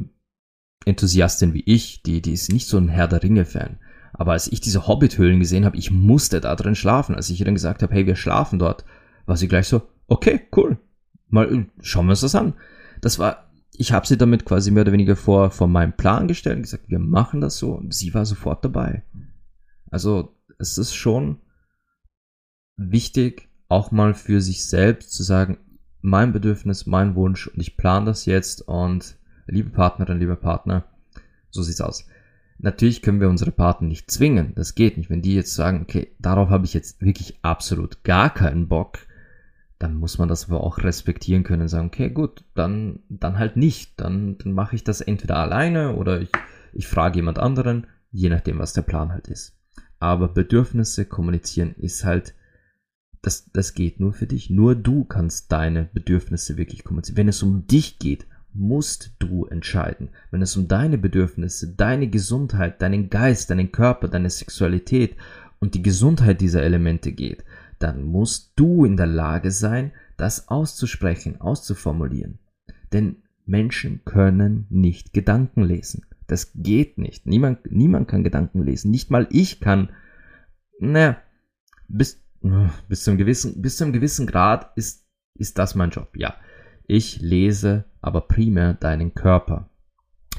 Enthusiastin 0.85 1.53
wie 1.55 1.63
ich, 1.65 2.03
die, 2.03 2.21
die 2.21 2.33
ist 2.33 2.51
nicht 2.53 2.67
so 2.67 2.77
ein 2.77 2.89
Herr 2.89 3.07
der 3.07 3.23
Ringe-Fan. 3.23 3.79
Aber 4.13 4.33
als 4.33 4.51
ich 4.51 4.61
diese 4.61 4.87
Hobbit-Höhlen 4.87 5.39
gesehen 5.39 5.65
habe, 5.65 5.77
ich 5.77 5.89
musste 5.89 6.41
da 6.41 6.55
drin 6.55 6.75
schlafen. 6.75 7.15
Als 7.15 7.29
ich 7.29 7.39
ihr 7.39 7.45
dann 7.45 7.55
gesagt 7.55 7.81
habe, 7.81 7.93
hey, 7.93 8.05
wir 8.05 8.15
schlafen 8.15 8.59
dort, 8.59 8.85
war 9.25 9.35
sie 9.35 9.47
gleich 9.47 9.67
so, 9.67 9.81
okay, 10.07 10.41
cool. 10.55 10.77
Mal 11.27 11.67
schauen 11.81 12.05
wir 12.05 12.11
uns 12.11 12.21
das 12.21 12.35
an. 12.35 12.53
Das 13.01 13.17
war, 13.17 13.51
ich 13.71 13.93
habe 13.93 14.05
sie 14.05 14.17
damit 14.17 14.45
quasi 14.45 14.69
mehr 14.69 14.81
oder 14.81 14.91
weniger 14.91 15.15
vor, 15.15 15.49
vor 15.49 15.67
meinem 15.67 15.93
Plan 15.93 16.27
gestellt 16.27 16.57
und 16.57 16.63
gesagt, 16.63 16.89
wir 16.89 16.99
machen 16.99 17.41
das 17.41 17.57
so. 17.57 17.71
Und 17.73 17.95
sie 17.95 18.13
war 18.13 18.25
sofort 18.25 18.63
dabei. 18.63 19.03
Also, 19.89 20.35
es 20.59 20.77
ist 20.77 20.93
schon 20.93 21.41
wichtig, 22.77 23.49
auch 23.69 23.89
mal 23.89 24.13
für 24.13 24.39
sich 24.39 24.65
selbst 24.65 25.13
zu 25.13 25.23
sagen, 25.23 25.57
mein 26.01 26.31
Bedürfnis, 26.31 26.85
mein 26.85 27.15
Wunsch 27.15 27.47
und 27.47 27.59
ich 27.59 27.77
plane 27.77 28.05
das 28.05 28.25
jetzt 28.25 28.67
und 28.67 29.15
liebe 29.47 29.69
Partnerin, 29.69 30.19
lieber 30.19 30.35
Partner, 30.35 30.85
so 31.49 31.61
sieht's 31.61 31.81
aus. 31.81 32.07
Natürlich 32.57 33.01
können 33.01 33.21
wir 33.21 33.29
unsere 33.29 33.51
Partner 33.51 33.87
nicht 33.87 34.11
zwingen, 34.11 34.53
das 34.55 34.75
geht 34.75 34.97
nicht. 34.97 35.09
Wenn 35.09 35.21
die 35.21 35.33
jetzt 35.33 35.55
sagen, 35.55 35.81
okay, 35.81 36.11
darauf 36.19 36.49
habe 36.49 36.65
ich 36.65 36.73
jetzt 36.73 37.01
wirklich 37.01 37.39
absolut 37.41 38.03
gar 38.03 38.33
keinen 38.33 38.67
Bock, 38.67 38.99
dann 39.79 39.95
muss 39.95 40.17
man 40.17 40.27
das 40.27 40.49
aber 40.49 40.61
auch 40.61 40.79
respektieren 40.79 41.43
können 41.43 41.63
und 41.63 41.67
sagen, 41.69 41.87
okay, 41.87 42.09
gut, 42.09 42.43
dann, 42.53 42.99
dann 43.07 43.39
halt 43.39 43.55
nicht. 43.55 43.99
Dann, 43.99 44.37
dann 44.37 44.51
mache 44.51 44.75
ich 44.75 44.83
das 44.83 44.99
entweder 44.99 45.37
alleine 45.37 45.95
oder 45.95 46.19
ich, 46.19 46.29
ich 46.73 46.87
frage 46.87 47.15
jemand 47.15 47.39
anderen, 47.39 47.87
je 48.11 48.27
nachdem, 48.27 48.59
was 48.59 48.73
der 48.73 48.81
Plan 48.81 49.13
halt 49.13 49.29
ist. 49.29 49.57
Aber 49.99 50.27
Bedürfnisse 50.27 51.05
kommunizieren 51.05 51.75
ist 51.77 52.03
halt, 52.03 52.35
das, 53.21 53.49
das 53.51 53.73
geht 53.73 53.99
nur 53.99 54.13
für 54.13 54.27
dich. 54.27 54.49
Nur 54.49 54.75
du 54.75 55.03
kannst 55.03 55.51
deine 55.51 55.89
Bedürfnisse 55.93 56.57
wirklich 56.57 56.83
kommunizieren. 56.83 57.17
Wenn 57.17 57.27
es 57.27 57.43
um 57.43 57.67
dich 57.67 57.99
geht, 57.99 58.25
musst 58.53 59.13
du 59.19 59.45
entscheiden. 59.45 60.09
Wenn 60.31 60.41
es 60.41 60.55
um 60.57 60.67
deine 60.67 60.97
Bedürfnisse, 60.97 61.75
deine 61.75 62.09
Gesundheit, 62.09 62.81
deinen 62.81 63.09
Geist, 63.09 63.49
deinen 63.49 63.71
Körper, 63.71 64.07
deine 64.07 64.29
Sexualität 64.29 65.15
und 65.59 65.75
die 65.75 65.83
Gesundheit 65.83 66.41
dieser 66.41 66.63
Elemente 66.63 67.11
geht, 67.11 67.43
dann 67.77 68.03
musst 68.03 68.53
du 68.55 68.85
in 68.85 68.97
der 68.97 69.07
Lage 69.07 69.51
sein, 69.51 69.91
das 70.17 70.49
auszusprechen, 70.49 71.39
auszuformulieren. 71.39 72.39
Denn 72.91 73.17
Menschen 73.45 74.01
können 74.05 74.65
nicht 74.69 75.13
Gedanken 75.13 75.63
lesen. 75.63 76.05
Das 76.27 76.51
geht 76.53 76.97
nicht. 76.97 77.25
Niemand, 77.25 77.71
niemand 77.71 78.07
kann 78.07 78.23
Gedanken 78.23 78.63
lesen. 78.63 78.91
Nicht 78.91 79.09
mal 79.09 79.27
ich 79.31 79.59
kann. 79.59 79.89
Naja, 80.79 81.17
bis, 81.87 82.21
bis, 82.87 83.03
zum 83.03 83.17
gewissen, 83.17 83.61
bis 83.61 83.77
zu 83.77 83.91
gewissen 83.91 84.27
Grad 84.27 84.71
ist, 84.75 85.05
ist 85.35 85.57
das 85.57 85.75
mein 85.75 85.89
Job. 85.89 86.09
Ja, 86.15 86.35
ich 86.87 87.21
lese 87.21 87.85
aber 88.01 88.21
primär 88.21 88.73
deinen 88.73 89.13
Körper. 89.13 89.69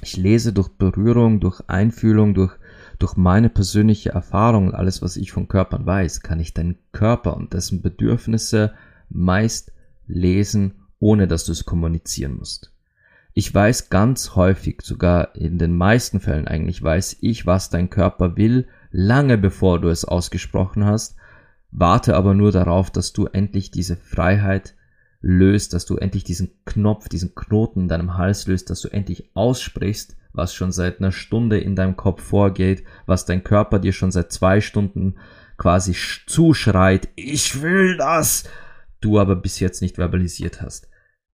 Ich 0.03 0.17
lese 0.17 0.53
durch 0.53 0.69
Berührung, 0.69 1.41
durch 1.41 1.61
Einfühlung, 1.69 2.35
durch, 2.35 2.53
durch 2.99 3.17
meine 3.17 3.51
persönliche 3.51 4.11
Erfahrung 4.11 4.69
und 4.69 4.75
alles, 4.75 5.03
was 5.03 5.17
ich 5.17 5.33
von 5.33 5.49
Körpern 5.49 5.85
weiß, 5.85 6.23
kann 6.23 6.41
ich 6.41 6.55
deinen 6.55 6.79
Körper 6.93 7.37
und 7.37 7.53
dessen 7.53 7.83
Bedürfnisse 7.83 8.73
meist 9.11 9.73
lesen, 10.07 10.87
ohne 10.99 11.29
dass 11.29 11.45
du 11.45 11.53
es 11.53 11.67
kommunizieren 11.67 12.37
musst. 12.37 12.73
Ich 13.33 13.55
weiß 13.55 13.91
ganz 13.91 14.35
häufig, 14.35 14.81
sogar 14.83 15.37
in 15.37 15.59
den 15.59 15.77
meisten 15.77 16.21
Fällen 16.21 16.49
eigentlich, 16.49 16.83
weiß 16.83 17.19
ich, 17.21 17.47
was 17.47 17.71
dein 17.71 17.91
Körper 17.91 18.37
will, 18.37 18.67
lange 18.91 19.39
bevor 19.39 19.81
du 19.81 19.89
es 19.89 20.05
ausgesprochen 20.05 20.85
hast, 20.85 21.17
warte 21.70 22.16
aber 22.16 22.35
nur 22.35 22.52
darauf, 22.52 22.90
dass 22.90 23.12
du 23.12 23.26
endlich 23.26 23.70
diese 23.70 23.96
Freiheit 23.96 24.74
löst, 25.20 25.74
dass 25.74 25.87
du 25.87 25.96
endlich 25.96 26.24
diesen 26.24 26.50
Knopf, 26.64 27.09
diesen 27.09 27.35
Knoten 27.35 27.80
in 27.80 27.88
deinem 27.88 28.16
Hals 28.16 28.46
löst, 28.46 28.70
dass 28.70 28.80
du 28.80 28.88
endlich 28.88 29.30
aussprichst, 29.35 30.16
was 30.33 30.54
schon 30.54 30.72
seit 30.72 30.98
einer 30.98 31.12
Stunde 31.12 31.59
in 31.59 31.76
deinem 31.76 31.96
Kopf 31.96 32.22
vorgeht, 32.22 32.85
was 33.06 33.24
dein 33.24 33.44
Körper 33.44 33.78
dir 33.78 33.92
schon 33.92 34.11
seit 34.11 34.33
zwei 34.33 34.61
Stunden 34.61 35.16
quasi 35.56 35.94
zuschreit, 36.26 37.09
ich 37.16 37.61
will 37.61 37.96
das, 37.98 38.44
du 39.00 39.18
aber 39.18 39.37
bis 39.37 39.61
jetzt 39.61 39.83
nicht 39.83 39.96
verbalisiert 39.96 40.62
hast. 40.62 40.88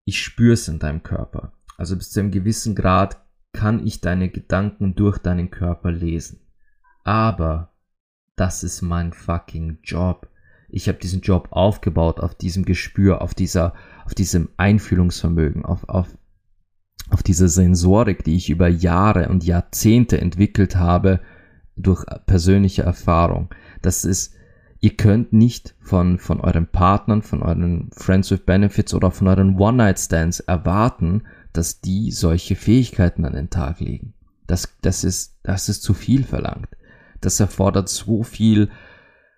Ich 0.04 0.20
spür's 0.20 0.68
in 0.68 0.78
deinem 0.78 1.02
Körper. 1.02 1.52
Also 1.76 1.96
bis 1.96 2.10
zu 2.10 2.20
einem 2.20 2.30
gewissen 2.30 2.74
Grad 2.74 3.22
kann 3.52 3.86
ich 3.86 4.00
deine 4.00 4.28
Gedanken 4.28 4.94
durch 4.94 5.18
deinen 5.18 5.50
Körper 5.50 5.92
lesen. 5.92 6.40
Aber 7.04 7.75
das 8.36 8.62
ist 8.62 8.82
mein 8.82 9.12
fucking 9.12 9.78
Job. 9.82 10.28
Ich 10.68 10.88
habe 10.88 10.98
diesen 10.98 11.22
Job 11.22 11.48
aufgebaut 11.50 12.20
auf 12.20 12.34
diesem 12.34 12.64
Gespür, 12.64 13.22
auf 13.22 13.34
dieser, 13.34 13.72
auf 14.04 14.14
diesem 14.14 14.50
Einfühlungsvermögen, 14.58 15.64
auf, 15.64 15.88
auf, 15.88 16.06
auf 17.10 17.22
dieser 17.22 17.48
Sensorik, 17.48 18.24
die 18.24 18.36
ich 18.36 18.50
über 18.50 18.68
Jahre 18.68 19.28
und 19.28 19.44
Jahrzehnte 19.44 20.20
entwickelt 20.20 20.76
habe 20.76 21.20
durch 21.76 22.04
persönliche 22.26 22.82
Erfahrung. 22.82 23.48
Das 23.80 24.04
ist, 24.04 24.34
ihr 24.80 24.96
könnt 24.96 25.32
nicht 25.32 25.74
von, 25.80 26.18
von 26.18 26.40
euren 26.40 26.66
Partnern, 26.66 27.22
von 27.22 27.42
euren 27.42 27.90
Friends 27.92 28.30
with 28.30 28.40
Benefits 28.40 28.92
oder 28.92 29.10
von 29.10 29.28
euren 29.28 29.58
One-Night-Stands 29.58 30.40
erwarten, 30.40 31.22
dass 31.52 31.80
die 31.80 32.10
solche 32.10 32.56
Fähigkeiten 32.56 33.24
an 33.24 33.32
den 33.32 33.50
Tag 33.50 33.80
legen. 33.80 34.12
Das, 34.46 34.68
das 34.82 35.04
ist, 35.04 35.36
das 35.42 35.68
ist 35.68 35.82
zu 35.82 35.94
viel 35.94 36.24
verlangt. 36.24 36.68
Das 37.20 37.40
erfordert 37.40 37.88
so 37.88 38.22
viel 38.22 38.70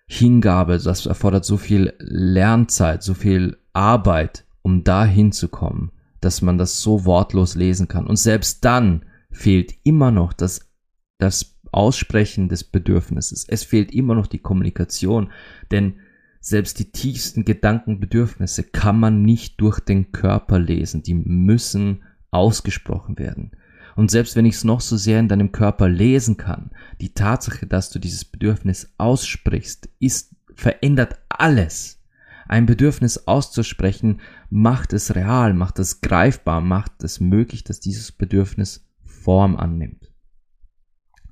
Hingabe, 0.06 0.78
das 0.78 1.06
erfordert 1.06 1.44
so 1.44 1.56
viel 1.56 1.92
Lernzeit, 1.98 3.02
so 3.02 3.14
viel 3.14 3.58
Arbeit, 3.72 4.44
um 4.62 4.82
da 4.82 5.04
hinzukommen, 5.04 5.92
dass 6.20 6.42
man 6.42 6.58
das 6.58 6.80
so 6.80 7.04
wortlos 7.04 7.54
lesen 7.54 7.88
kann. 7.88 8.06
Und 8.06 8.16
selbst 8.16 8.64
dann 8.64 9.04
fehlt 9.30 9.74
immer 9.84 10.10
noch 10.10 10.32
das, 10.32 10.70
das 11.18 11.58
Aussprechen 11.72 12.48
des 12.48 12.64
Bedürfnisses. 12.64 13.46
Es 13.46 13.64
fehlt 13.64 13.92
immer 13.92 14.14
noch 14.14 14.26
die 14.26 14.38
Kommunikation, 14.38 15.30
denn 15.70 16.00
selbst 16.40 16.78
die 16.78 16.90
tiefsten 16.90 17.44
Gedankenbedürfnisse 17.44 18.62
kann 18.62 18.98
man 18.98 19.22
nicht 19.22 19.60
durch 19.60 19.80
den 19.80 20.12
Körper 20.12 20.58
lesen. 20.58 21.02
Die 21.02 21.14
müssen 21.14 22.02
ausgesprochen 22.30 23.18
werden. 23.18 23.50
Und 23.98 24.12
selbst 24.12 24.36
wenn 24.36 24.46
ich 24.46 24.54
es 24.54 24.62
noch 24.62 24.80
so 24.80 24.96
sehr 24.96 25.18
in 25.18 25.26
deinem 25.26 25.50
Körper 25.50 25.88
lesen 25.88 26.36
kann, 26.36 26.70
die 27.00 27.14
Tatsache, 27.14 27.66
dass 27.66 27.90
du 27.90 27.98
dieses 27.98 28.24
Bedürfnis 28.24 28.94
aussprichst, 28.96 29.88
ist, 29.98 30.36
verändert 30.54 31.18
alles. 31.28 32.00
Ein 32.46 32.64
Bedürfnis 32.64 33.26
auszusprechen 33.26 34.20
macht 34.50 34.92
es 34.92 35.16
real, 35.16 35.52
macht 35.52 35.80
es 35.80 36.00
greifbar, 36.00 36.60
macht 36.60 37.02
es 37.02 37.18
möglich, 37.18 37.64
dass 37.64 37.80
dieses 37.80 38.12
Bedürfnis 38.12 38.88
Form 39.02 39.56
annimmt. 39.56 40.12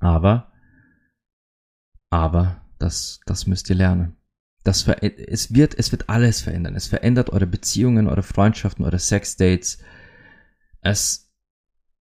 Aber, 0.01 0.51
aber, 2.09 2.65
das, 2.79 3.21
das 3.25 3.47
müsst 3.47 3.69
ihr 3.69 3.77
lernen. 3.77 4.17
Das 4.65 4.85
es 4.89 5.53
wird, 5.53 5.73
es 5.79 5.93
wird 5.93 6.09
alles 6.09 6.41
verändern. 6.41 6.75
Es 6.75 6.87
verändert 6.87 7.29
eure 7.29 7.47
Beziehungen, 7.47 8.09
eure 8.09 8.23
Freundschaften, 8.23 8.83
eure 8.83 8.99
Sexdates. 8.99 9.77
Es, 10.81 11.26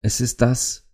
es 0.05 0.21
ist 0.21 0.43
das, 0.43 0.87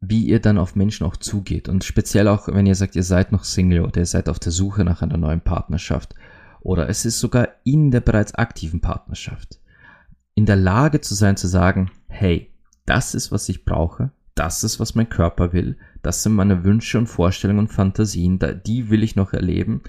wie 0.00 0.24
ihr 0.24 0.40
dann 0.40 0.56
auf 0.56 0.76
Menschen 0.76 1.04
auch 1.04 1.16
zugeht. 1.16 1.68
Und 1.68 1.82
speziell 1.82 2.28
auch, 2.28 2.46
wenn 2.46 2.64
ihr 2.64 2.76
sagt, 2.76 2.94
ihr 2.94 3.02
seid 3.02 3.32
noch 3.32 3.42
Single 3.42 3.80
oder 3.80 4.02
ihr 4.02 4.06
seid 4.06 4.28
auf 4.28 4.38
der 4.38 4.52
Suche 4.52 4.84
nach 4.84 5.02
einer 5.02 5.16
neuen 5.16 5.40
Partnerschaft. 5.40 6.14
Oder 6.60 6.88
es 6.88 7.04
ist 7.04 7.18
sogar 7.18 7.48
in 7.64 7.90
der 7.90 8.00
bereits 8.00 8.36
aktiven 8.36 8.80
Partnerschaft. 8.80 9.58
In 10.36 10.46
der 10.46 10.54
Lage 10.54 11.00
zu 11.00 11.14
sein, 11.14 11.36
zu 11.36 11.48
sagen, 11.48 11.90
hey, 12.06 12.54
das 12.86 13.16
ist, 13.16 13.32
was 13.32 13.48
ich 13.48 13.64
brauche. 13.64 14.12
Das 14.36 14.62
ist, 14.62 14.78
was 14.78 14.94
mein 14.94 15.08
Körper 15.08 15.52
will. 15.52 15.76
Das 16.00 16.22
sind 16.22 16.34
meine 16.34 16.62
Wünsche 16.62 16.98
und 16.98 17.08
Vorstellungen 17.08 17.58
und 17.58 17.72
Fantasien. 17.72 18.38
Die 18.64 18.90
will 18.90 19.02
ich 19.02 19.16
noch 19.16 19.32
erleben. 19.32 19.82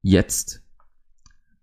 Jetzt 0.00 0.64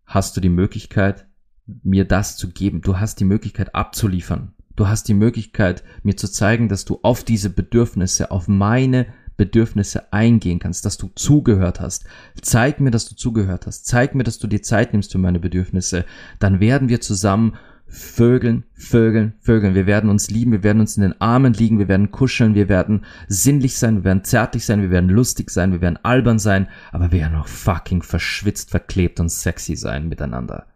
hast 0.05 0.37
du 0.37 0.41
die 0.41 0.49
Möglichkeit, 0.49 1.27
mir 1.65 2.05
das 2.05 2.37
zu 2.37 2.51
geben. 2.51 2.81
Du 2.81 2.99
hast 2.99 3.19
die 3.19 3.25
Möglichkeit 3.25 3.73
abzuliefern. 3.73 4.53
Du 4.77 4.87
hast 4.87 5.07
die 5.07 5.15
Möglichkeit, 5.15 5.83
mir 6.03 6.15
zu 6.15 6.31
zeigen, 6.31 6.69
dass 6.69 6.85
du 6.85 6.99
auf 7.01 7.23
diese 7.23 7.49
Bedürfnisse, 7.49 8.29
auf 8.29 8.47
meine 8.47 9.07
Bedürfnisse 9.35 10.13
eingehen 10.13 10.59
kannst, 10.59 10.85
dass 10.85 10.97
du 10.97 11.09
zugehört 11.15 11.79
hast. 11.81 12.05
Zeig 12.41 12.79
mir, 12.79 12.91
dass 12.91 13.09
du 13.09 13.15
zugehört 13.15 13.65
hast. 13.65 13.87
Zeig 13.87 14.13
mir, 14.13 14.23
dass 14.23 14.37
du 14.37 14.45
dir 14.45 14.61
Zeit 14.61 14.93
nimmst 14.93 15.11
für 15.11 15.17
meine 15.17 15.39
Bedürfnisse. 15.39 16.05
Dann 16.37 16.59
werden 16.59 16.89
wir 16.89 17.01
zusammen 17.01 17.55
Vögeln, 17.87 18.65
Vögeln, 18.73 19.33
Vögeln. 19.39 19.73
Wir 19.73 19.87
werden 19.87 20.11
uns 20.11 20.29
lieben, 20.29 20.51
wir 20.51 20.61
werden 20.61 20.81
uns 20.81 20.95
in 20.95 21.03
den 21.03 21.19
Armen 21.21 21.53
liegen, 21.53 21.79
wir 21.79 21.87
werden 21.87 22.11
kuscheln, 22.11 22.53
wir 22.53 22.69
werden 22.69 23.03
sinnlich 23.27 23.77
sein, 23.77 23.95
wir 23.95 24.03
werden 24.03 24.25
zärtlich 24.25 24.65
sein, 24.65 24.81
wir 24.81 24.91
werden 24.91 25.09
lustig 25.09 25.49
sein, 25.49 25.71
wir 25.71 25.81
werden 25.81 25.97
albern 26.03 26.37
sein, 26.37 26.67
aber 26.91 27.11
wir 27.11 27.21
werden 27.21 27.37
auch 27.37 27.47
fucking 27.47 28.03
verschwitzt, 28.03 28.71
verklebt 28.71 29.19
und 29.19 29.29
sexy 29.29 29.75
sein 29.75 30.07
miteinander. 30.09 30.67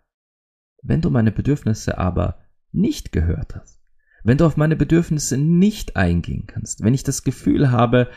Wenn 0.81 1.01
du 1.01 1.11
meine 1.11 1.31
Bedürfnisse 1.31 1.97
aber 1.97 2.39
nicht 2.71 3.11
gehört 3.11 3.55
hast, 3.55 3.81
wenn 4.23 4.38
du 4.38 4.45
auf 4.45 4.57
meine 4.57 4.75
Bedürfnisse 4.75 5.38
nicht 5.38 5.95
eingehen 5.95 6.45
kannst, 6.47 6.84
wenn 6.84 6.93
ich 6.93 7.03
das 7.03 7.23
Gefühl 7.23 7.71
habe, 7.71 8.10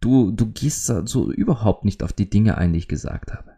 du, 0.00 0.30
du 0.30 0.46
gehst 0.50 0.86
so 0.86 1.32
überhaupt 1.32 1.84
nicht 1.84 2.02
auf 2.02 2.12
die 2.12 2.30
Dinge 2.30 2.58
ein, 2.58 2.72
die 2.72 2.78
ich 2.78 2.88
gesagt 2.88 3.32
habe, 3.32 3.52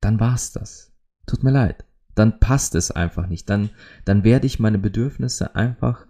dann 0.00 0.20
war's 0.20 0.52
das. 0.52 0.92
Tut 1.26 1.42
mir 1.42 1.52
leid. 1.52 1.84
Dann 2.14 2.40
passt 2.40 2.74
es 2.74 2.90
einfach 2.90 3.26
nicht. 3.26 3.48
Dann, 3.48 3.70
dann 4.04 4.24
werde 4.24 4.46
ich 4.46 4.58
meine 4.58 4.78
Bedürfnisse 4.78 5.54
einfach 5.54 6.06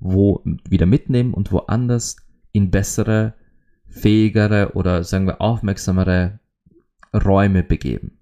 wo 0.00 0.42
wieder 0.68 0.86
mitnehmen 0.86 1.34
und 1.34 1.52
woanders 1.52 2.16
in 2.52 2.70
bessere, 2.70 3.34
fähigere 3.88 4.72
oder 4.74 5.04
sagen 5.04 5.26
wir 5.26 5.40
aufmerksamere 5.40 6.38
Räume 7.14 7.62
begeben. 7.62 8.18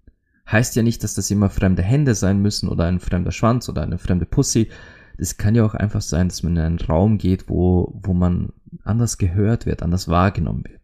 Heißt 0.51 0.77
ja 0.77 0.83
nicht, 0.83 1.03
dass 1.03 1.15
das 1.15 1.31
immer 1.31 1.51
fremde 1.51 1.83
Hände 1.83 2.15
sein 2.15 2.41
müssen 2.41 2.69
oder 2.69 2.85
ein 2.85 3.01
fremder 3.01 3.33
Schwanz 3.33 3.69
oder 3.69 3.83
eine 3.83 3.99
fremde 3.99 4.27
Pussy. 4.27 4.71
Das 5.19 5.37
kann 5.37 5.55
ja 5.55 5.65
auch 5.65 5.75
einfach 5.75 6.03
sein, 6.03 6.29
dass 6.29 6.43
man 6.43 6.57
in 6.57 6.63
einen 6.63 6.79
Raum 6.79 7.19
geht, 7.19 7.49
wo, 7.49 7.99
wo 8.03 8.13
man 8.13 8.53
anders 8.85 9.19
gehört 9.19 9.67
wird, 9.67 9.83
anders 9.83 10.09
wahrgenommen 10.09 10.65
wird. 10.65 10.81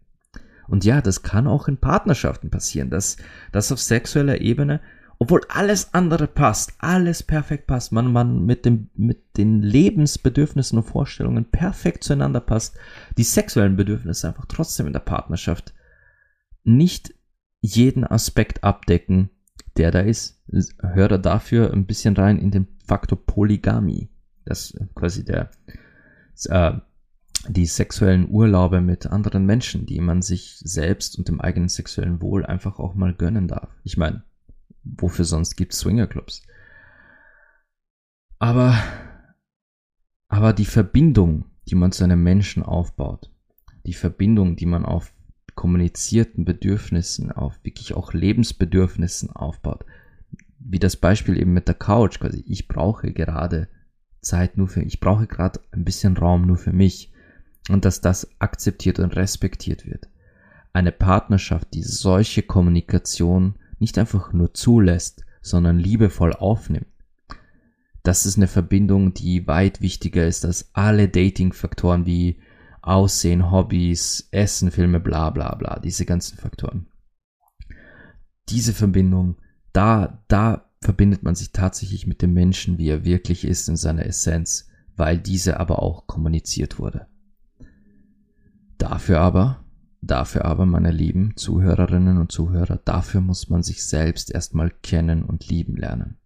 Und 0.68 0.84
ja, 0.84 1.02
das 1.02 1.22
kann 1.22 1.46
auch 1.46 1.68
in 1.68 1.76
Partnerschaften 1.76 2.50
passieren, 2.50 2.88
dass, 2.88 3.16
dass 3.50 3.72
auf 3.72 3.80
sexueller 3.80 4.40
Ebene, 4.40 4.80
obwohl 5.18 5.42
alles 5.48 5.92
andere 5.92 6.26
passt, 6.26 6.72
alles 6.78 7.22
perfekt 7.22 7.66
passt, 7.66 7.92
man, 7.92 8.10
man 8.10 8.44
mit, 8.46 8.64
dem, 8.64 8.88
mit 8.94 9.36
den 9.36 9.60
Lebensbedürfnissen 9.60 10.78
und 10.78 10.84
Vorstellungen 10.84 11.50
perfekt 11.50 12.04
zueinander 12.04 12.40
passt, 12.40 12.76
die 13.18 13.22
sexuellen 13.22 13.76
Bedürfnisse 13.76 14.28
einfach 14.28 14.46
trotzdem 14.46 14.86
in 14.86 14.92
der 14.92 15.00
Partnerschaft 15.00 15.74
nicht 16.64 17.14
jeden 17.60 18.04
Aspekt 18.04 18.64
abdecken, 18.64 19.30
der 19.76 19.90
da 19.90 20.00
ist. 20.00 20.42
Höre 20.80 21.18
dafür 21.18 21.72
ein 21.72 21.86
bisschen 21.86 22.16
rein 22.16 22.38
in 22.38 22.50
den 22.50 22.68
Faktor 22.86 23.24
Polygamie. 23.24 24.11
Das 24.44 24.76
quasi 24.94 25.24
der, 25.24 25.50
äh, 26.46 26.72
die 27.48 27.66
sexuellen 27.66 28.28
Urlaube 28.30 28.80
mit 28.80 29.06
anderen 29.06 29.46
Menschen, 29.46 29.86
die 29.86 30.00
man 30.00 30.22
sich 30.22 30.58
selbst 30.60 31.18
und 31.18 31.28
dem 31.28 31.40
eigenen 31.40 31.68
sexuellen 31.68 32.22
Wohl 32.22 32.46
einfach 32.46 32.78
auch 32.78 32.94
mal 32.94 33.14
gönnen 33.14 33.48
darf. 33.48 33.68
Ich 33.84 33.96
meine, 33.96 34.22
wofür 34.84 35.24
sonst 35.24 35.56
gibt 35.56 35.72
es 35.72 35.80
Swingerclubs? 35.80 36.42
Aber, 38.38 38.76
aber 40.28 40.52
die 40.52 40.64
Verbindung, 40.64 41.46
die 41.68 41.74
man 41.74 41.92
zu 41.92 42.04
einem 42.04 42.22
Menschen 42.22 42.62
aufbaut, 42.62 43.30
die 43.86 43.94
Verbindung, 43.94 44.56
die 44.56 44.66
man 44.66 44.84
auf 44.84 45.12
kommunizierten 45.54 46.44
Bedürfnissen, 46.44 47.30
auf 47.30 47.58
wirklich 47.62 47.94
auch 47.94 48.12
Lebensbedürfnissen 48.12 49.30
aufbaut. 49.30 49.84
Wie 50.58 50.78
das 50.78 50.96
Beispiel 50.96 51.38
eben 51.38 51.52
mit 51.52 51.68
der 51.68 51.74
Couch, 51.74 52.20
quasi 52.20 52.42
ich 52.46 52.68
brauche 52.68 53.12
gerade 53.12 53.68
Zeit 54.22 54.56
nur 54.56 54.68
für, 54.68 54.82
ich 54.82 55.00
brauche 55.00 55.26
gerade 55.26 55.60
ein 55.72 55.84
bisschen 55.84 56.16
Raum 56.16 56.46
nur 56.46 56.56
für 56.56 56.72
mich 56.72 57.12
und 57.68 57.84
dass 57.84 58.00
das 58.00 58.30
akzeptiert 58.40 58.98
und 58.98 59.16
respektiert 59.16 59.86
wird. 59.86 60.08
Eine 60.72 60.92
Partnerschaft, 60.92 61.74
die 61.74 61.82
solche 61.82 62.42
Kommunikation 62.42 63.56
nicht 63.78 63.98
einfach 63.98 64.32
nur 64.32 64.54
zulässt, 64.54 65.24
sondern 65.42 65.78
liebevoll 65.78 66.32
aufnimmt. 66.32 66.86
Das 68.04 68.26
ist 68.26 68.36
eine 68.36 68.48
Verbindung, 68.48 69.14
die 69.14 69.46
weit 69.46 69.80
wichtiger 69.80 70.26
ist 70.26 70.44
als 70.44 70.70
alle 70.72 71.08
Dating-Faktoren 71.08 72.06
wie 72.06 72.40
Aussehen, 72.80 73.50
Hobbys, 73.52 74.28
Essen, 74.32 74.72
Filme, 74.72 74.98
bla 74.98 75.30
bla 75.30 75.54
bla, 75.54 75.78
diese 75.78 76.04
ganzen 76.04 76.36
Faktoren. 76.36 76.86
Diese 78.48 78.72
Verbindung, 78.72 79.36
da, 79.72 80.24
da 80.26 80.71
verbindet 80.82 81.22
man 81.22 81.34
sich 81.34 81.52
tatsächlich 81.52 82.06
mit 82.06 82.22
dem 82.22 82.34
Menschen, 82.34 82.76
wie 82.76 82.88
er 82.88 83.04
wirklich 83.04 83.44
ist 83.44 83.68
in 83.68 83.76
seiner 83.76 84.04
Essenz, 84.04 84.68
weil 84.96 85.18
diese 85.18 85.58
aber 85.60 85.80
auch 85.82 86.06
kommuniziert 86.06 86.78
wurde. 86.78 87.06
Dafür 88.78 89.20
aber, 89.20 89.64
dafür 90.00 90.44
aber, 90.44 90.66
meine 90.66 90.90
lieben 90.90 91.36
Zuhörerinnen 91.36 92.18
und 92.18 92.32
Zuhörer, 92.32 92.80
dafür 92.84 93.20
muss 93.20 93.48
man 93.48 93.62
sich 93.62 93.86
selbst 93.86 94.30
erstmal 94.32 94.70
kennen 94.82 95.24
und 95.24 95.48
lieben 95.48 95.76
lernen. 95.76 96.18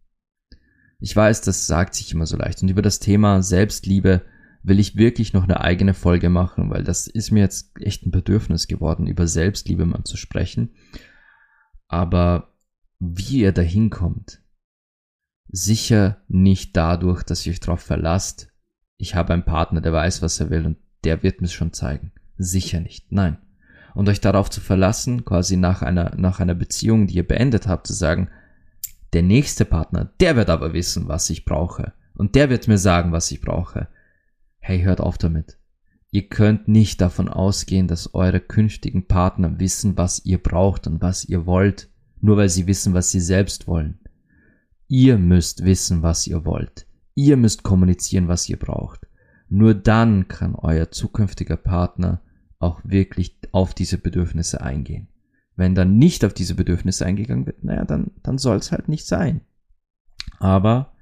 Ich 0.98 1.14
weiß, 1.14 1.42
das 1.42 1.66
sagt 1.66 1.94
sich 1.94 2.12
immer 2.12 2.24
so 2.24 2.38
leicht 2.38 2.62
und 2.62 2.70
über 2.70 2.82
das 2.82 2.98
Thema 2.98 3.42
Selbstliebe 3.42 4.22
will 4.62 4.80
ich 4.80 4.96
wirklich 4.96 5.34
noch 5.34 5.44
eine 5.44 5.60
eigene 5.60 5.92
Folge 5.94 6.30
machen, 6.30 6.70
weil 6.70 6.82
das 6.82 7.06
ist 7.06 7.30
mir 7.30 7.40
jetzt 7.40 7.72
echt 7.80 8.04
ein 8.04 8.10
Bedürfnis 8.10 8.66
geworden, 8.66 9.06
über 9.06 9.28
Selbstliebe 9.28 9.84
mal 9.84 10.02
zu 10.04 10.16
sprechen. 10.16 10.70
Aber 11.86 12.54
wie 12.98 13.40
ihr 13.40 13.52
dahin 13.52 13.90
kommt, 13.90 14.42
sicher 15.48 16.18
nicht 16.28 16.76
dadurch, 16.76 17.22
dass 17.22 17.46
ihr 17.46 17.52
euch 17.52 17.60
darauf 17.60 17.80
verlasst, 17.80 18.48
ich 18.98 19.14
habe 19.14 19.32
einen 19.32 19.44
Partner, 19.44 19.80
der 19.80 19.92
weiß, 19.92 20.22
was 20.22 20.40
er 20.40 20.50
will 20.50 20.66
und 20.66 20.78
der 21.04 21.22
wird 21.22 21.40
mir 21.40 21.48
schon 21.48 21.72
zeigen. 21.72 22.12
Sicher 22.38 22.80
nicht. 22.80 23.12
Nein. 23.12 23.38
Und 23.94 24.08
euch 24.08 24.20
darauf 24.20 24.50
zu 24.50 24.60
verlassen, 24.60 25.24
quasi 25.24 25.56
nach 25.56 25.82
einer, 25.82 26.14
nach 26.16 26.40
einer 26.40 26.54
Beziehung, 26.54 27.06
die 27.06 27.16
ihr 27.16 27.26
beendet 27.26 27.66
habt, 27.66 27.86
zu 27.86 27.92
sagen, 27.92 28.28
der 29.12 29.22
nächste 29.22 29.64
Partner, 29.64 30.10
der 30.20 30.36
wird 30.36 30.50
aber 30.50 30.72
wissen, 30.72 31.08
was 31.08 31.30
ich 31.30 31.44
brauche. 31.44 31.92
Und 32.14 32.34
der 32.34 32.50
wird 32.50 32.68
mir 32.68 32.78
sagen, 32.78 33.12
was 33.12 33.30
ich 33.30 33.40
brauche 33.40 33.88
hey, 34.66 34.82
hört 34.82 35.00
auf 35.00 35.16
damit. 35.16 35.58
Ihr 36.10 36.28
könnt 36.28 36.66
nicht 36.66 37.00
davon 37.00 37.28
ausgehen, 37.28 37.86
dass 37.86 38.14
eure 38.14 38.40
künftigen 38.40 39.06
Partner 39.06 39.60
wissen, 39.60 39.96
was 39.96 40.24
ihr 40.24 40.38
braucht 40.38 40.88
und 40.88 41.00
was 41.00 41.24
ihr 41.24 41.46
wollt, 41.46 41.88
nur 42.20 42.36
weil 42.36 42.48
sie 42.48 42.66
wissen, 42.66 42.92
was 42.92 43.10
sie 43.12 43.20
selbst 43.20 43.68
wollen. 43.68 44.00
Ihr 44.88 45.18
müsst 45.18 45.64
wissen, 45.64 46.02
was 46.02 46.26
ihr 46.26 46.44
wollt. 46.44 46.86
Ihr 47.14 47.36
müsst 47.36 47.62
kommunizieren, 47.62 48.28
was 48.28 48.48
ihr 48.48 48.58
braucht. 48.58 49.06
Nur 49.48 49.74
dann 49.74 50.28
kann 50.28 50.54
euer 50.54 50.90
zukünftiger 50.90 51.56
Partner 51.56 52.20
auch 52.58 52.80
wirklich 52.84 53.38
auf 53.52 53.74
diese 53.74 53.98
Bedürfnisse 53.98 54.60
eingehen. 54.60 55.08
Wenn 55.56 55.74
dann 55.74 55.98
nicht 55.98 56.24
auf 56.24 56.34
diese 56.34 56.54
Bedürfnisse 56.54 57.06
eingegangen 57.06 57.46
wird, 57.46 57.64
naja, 57.64 57.84
dann, 57.84 58.10
dann 58.22 58.38
soll 58.38 58.56
es 58.56 58.72
halt 58.72 58.88
nicht 58.88 59.06
sein. 59.06 59.40
Aber 60.38 60.92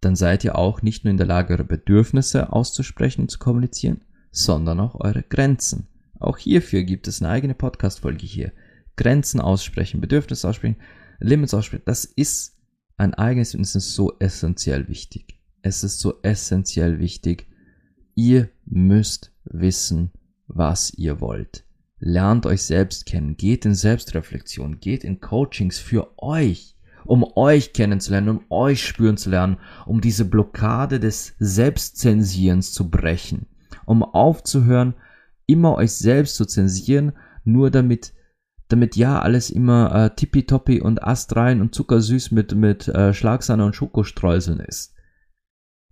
dann 0.00 0.14
seid 0.14 0.44
ihr 0.44 0.56
auch 0.56 0.82
nicht 0.82 1.04
nur 1.04 1.10
in 1.10 1.16
der 1.16 1.26
Lage, 1.26 1.54
eure 1.54 1.64
Bedürfnisse 1.64 2.52
auszusprechen 2.52 3.22
und 3.22 3.30
zu 3.30 3.38
kommunizieren, 3.38 4.02
sondern 4.30 4.80
auch 4.80 4.94
eure 4.94 5.22
Grenzen. 5.22 5.88
Auch 6.20 6.38
hierfür 6.38 6.82
gibt 6.82 7.08
es 7.08 7.22
eine 7.22 7.30
eigene 7.30 7.54
Podcast-Folge 7.54 8.26
hier. 8.26 8.52
Grenzen 8.96 9.40
aussprechen, 9.40 10.00
Bedürfnisse 10.00 10.48
aussprechen, 10.48 10.76
Limits 11.20 11.54
aussprechen. 11.54 11.84
Das 11.86 12.04
ist 12.04 12.57
ein 12.98 13.14
eigenes 13.14 13.54
es 13.54 13.74
ist 13.74 13.94
so 13.94 14.12
essentiell 14.18 14.88
wichtig. 14.88 15.40
Es 15.62 15.82
ist 15.82 16.00
so 16.00 16.20
essentiell 16.22 16.98
wichtig. 16.98 17.46
Ihr 18.14 18.50
müsst 18.66 19.32
wissen, 19.44 20.10
was 20.46 20.92
ihr 20.94 21.20
wollt. 21.20 21.64
Lernt 22.00 22.46
euch 22.46 22.62
selbst 22.62 23.06
kennen, 23.06 23.36
geht 23.36 23.64
in 23.64 23.74
Selbstreflexion, 23.74 24.80
geht 24.80 25.04
in 25.04 25.20
Coachings 25.20 25.78
für 25.78 26.12
euch 26.18 26.78
um 27.08 27.24
euch 27.36 27.72
kennenzulernen, 27.72 28.28
um 28.28 28.44
euch 28.50 28.86
spüren 28.86 29.16
zu 29.16 29.30
lernen, 29.30 29.56
um 29.86 30.02
diese 30.02 30.26
Blockade 30.26 31.00
des 31.00 31.34
Selbstzensierens 31.38 32.74
zu 32.74 32.90
brechen, 32.90 33.46
um 33.86 34.02
aufzuhören, 34.02 34.94
immer 35.46 35.76
euch 35.76 35.92
selbst 35.92 36.36
zu 36.36 36.44
zensieren, 36.44 37.12
nur 37.44 37.70
damit 37.70 38.12
damit 38.68 38.96
ja 38.96 39.20
alles 39.20 39.50
immer 39.50 39.94
äh, 39.94 40.14
tippitoppi 40.14 40.80
und 40.80 41.02
astrein 41.02 41.60
und 41.60 41.74
zuckersüß 41.74 42.30
mit, 42.30 42.54
mit 42.54 42.88
äh, 42.88 43.14
Schlagsahne 43.14 43.64
und 43.64 43.74
Schokostreuseln 43.74 44.60
ist. 44.60 44.94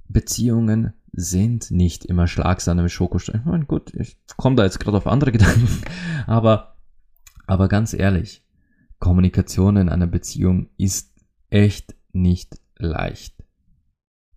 Beziehungen 0.08 0.92
sind 1.12 1.70
nicht 1.70 2.04
immer 2.04 2.26
Schlagsahne 2.26 2.82
mit 2.82 2.92
Schokostreuseln. 2.92 3.42
Ich 3.44 3.50
meine, 3.50 3.64
gut, 3.64 3.94
ich 3.94 4.18
komme 4.36 4.56
da 4.56 4.64
jetzt 4.64 4.78
gerade 4.78 4.98
auf 4.98 5.06
andere 5.06 5.32
Gedanken, 5.32 5.68
aber, 6.26 6.76
aber 7.46 7.68
ganz 7.68 7.94
ehrlich, 7.94 8.44
Kommunikation 8.98 9.76
in 9.76 9.88
einer 9.88 10.06
Beziehung 10.06 10.68
ist 10.76 11.14
echt 11.48 11.94
nicht 12.12 12.58
leicht. 12.76 13.34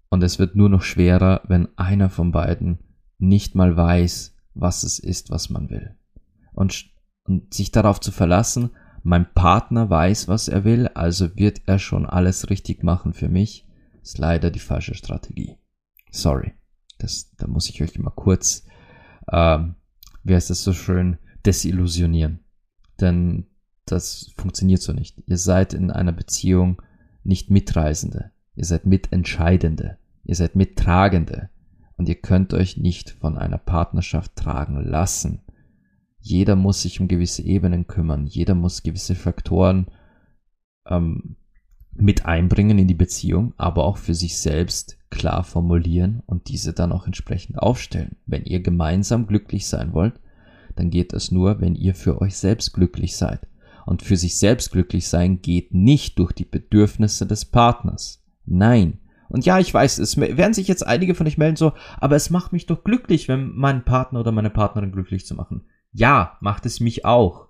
Und 0.10 0.24
es 0.24 0.40
wird 0.40 0.56
nur 0.56 0.70
noch 0.70 0.82
schwerer, 0.82 1.42
wenn 1.48 1.68
einer 1.78 2.10
von 2.10 2.32
beiden 2.32 2.80
nicht 3.20 3.54
mal 3.54 3.76
weiß, 3.76 4.36
was 4.54 4.84
es 4.84 4.98
ist, 5.00 5.30
was 5.30 5.50
man 5.50 5.70
will. 5.70 5.96
Und, 6.54 6.90
und 7.30 7.54
sich 7.54 7.72
darauf 7.72 8.00
zu 8.00 8.12
verlassen, 8.12 8.72
mein 9.04 9.32
Partner 9.34 9.90
weiß, 9.90 10.28
was 10.28 10.48
er 10.48 10.66
will, 10.66 10.88
also 10.90 11.38
wird 11.38 11.62
er 11.68 11.80
schon 11.80 12.06
alles 12.06 12.50
richtig 12.50 12.84
machen 12.84 13.14
für 13.14 13.30
mich, 13.30 13.68
ist 14.02 14.18
leider 14.18 14.52
die 14.52 14.60
falsche 14.60 14.96
Strategie. 14.96 15.58
Sorry. 16.12 16.54
Das, 16.98 17.32
da 17.38 17.48
muss 17.48 17.70
ich 17.70 17.82
euch 17.82 17.98
mal 17.98 18.10
kurz, 18.10 18.66
ähm, 19.32 19.76
wie 20.24 20.36
heißt 20.36 20.50
das 20.50 20.64
so 20.64 20.74
schön, 20.74 21.18
desillusionieren. 21.46 22.40
Denn 23.00 23.46
das 23.86 24.32
funktioniert 24.36 24.82
so 24.82 24.92
nicht. 24.92 25.24
Ihr 25.26 25.38
seid 25.38 25.74
in 25.74 25.92
einer 25.92 26.12
Beziehung 26.12 26.82
nicht 27.24 27.50
Mitreisende. 27.50 28.32
Ihr 28.56 28.66
seid 28.66 28.86
Mitentscheidende. 28.86 29.98
Ihr 30.26 30.36
seid 30.36 30.56
Mittragende. 30.56 31.50
Und 31.96 32.10
ihr 32.10 32.16
könnt 32.16 32.54
euch 32.54 32.76
nicht 32.76 33.12
von 33.12 33.38
einer 33.38 33.58
Partnerschaft 33.58 34.36
tragen 34.36 34.84
lassen. 34.84 35.42
Jeder 36.20 36.56
muss 36.56 36.82
sich 36.82 37.00
um 37.00 37.08
gewisse 37.08 37.44
Ebenen 37.44 37.88
kümmern. 37.88 38.28
Jeder 38.28 38.56
muss 38.56 38.84
gewisse 38.84 39.16
Faktoren 39.16 39.88
ähm, 40.88 41.38
mit 41.94 42.26
einbringen 42.26 42.80
in 42.80 42.88
die 42.88 42.94
Beziehung, 42.94 43.54
aber 43.58 43.86
auch 43.86 43.98
für 43.98 44.14
sich 44.14 44.38
selbst 44.38 44.98
klar 45.10 45.44
formulieren 45.44 46.22
und 46.26 46.50
diese 46.50 46.74
dann 46.74 46.92
auch 46.92 47.06
entsprechend 47.06 47.60
aufstellen. 47.60 48.18
Wenn 48.26 48.46
ihr 48.46 48.62
gemeinsam 48.62 49.28
glücklich 49.28 49.68
sein 49.68 49.94
wollt, 49.94 50.20
dann 50.76 50.90
geht 50.90 51.14
das 51.14 51.32
nur, 51.32 51.60
wenn 51.62 51.76
ihr 51.76 51.96
für 51.96 52.22
euch 52.22 52.38
selbst 52.38 52.74
glücklich 52.74 53.18
seid. 53.18 53.48
Und 53.86 54.04
für 54.04 54.18
sich 54.18 54.38
selbst 54.38 54.72
glücklich 54.72 55.08
sein 55.08 55.42
geht 55.42 55.74
nicht 55.74 56.20
durch 56.20 56.32
die 56.32 56.46
Bedürfnisse 56.46 57.26
des 57.26 57.46
Partners. 57.46 58.24
Nein. 58.46 59.00
Und 59.30 59.46
ja, 59.46 59.60
ich 59.60 59.74
weiß, 59.74 60.00
es 60.00 60.18
werden 60.18 60.54
sich 60.54 60.68
jetzt 60.68 60.86
einige 60.86 61.16
von 61.16 61.28
euch 61.28 61.38
melden 61.38 61.56
so, 61.56 61.74
aber 61.98 62.16
es 62.16 62.30
macht 62.30 62.54
mich 62.54 62.66
doch 62.66 62.84
glücklich, 62.84 63.28
wenn 63.28 63.56
meinen 63.56 63.84
Partner 63.84 64.20
oder 64.20 64.32
meine 64.32 64.50
Partnerin 64.50 64.92
glücklich 64.92 65.26
zu 65.26 65.36
machen. 65.36 65.64
Ja, 65.92 66.38
macht 66.42 66.66
es 66.66 66.80
mich 66.80 67.06
auch. 67.06 67.48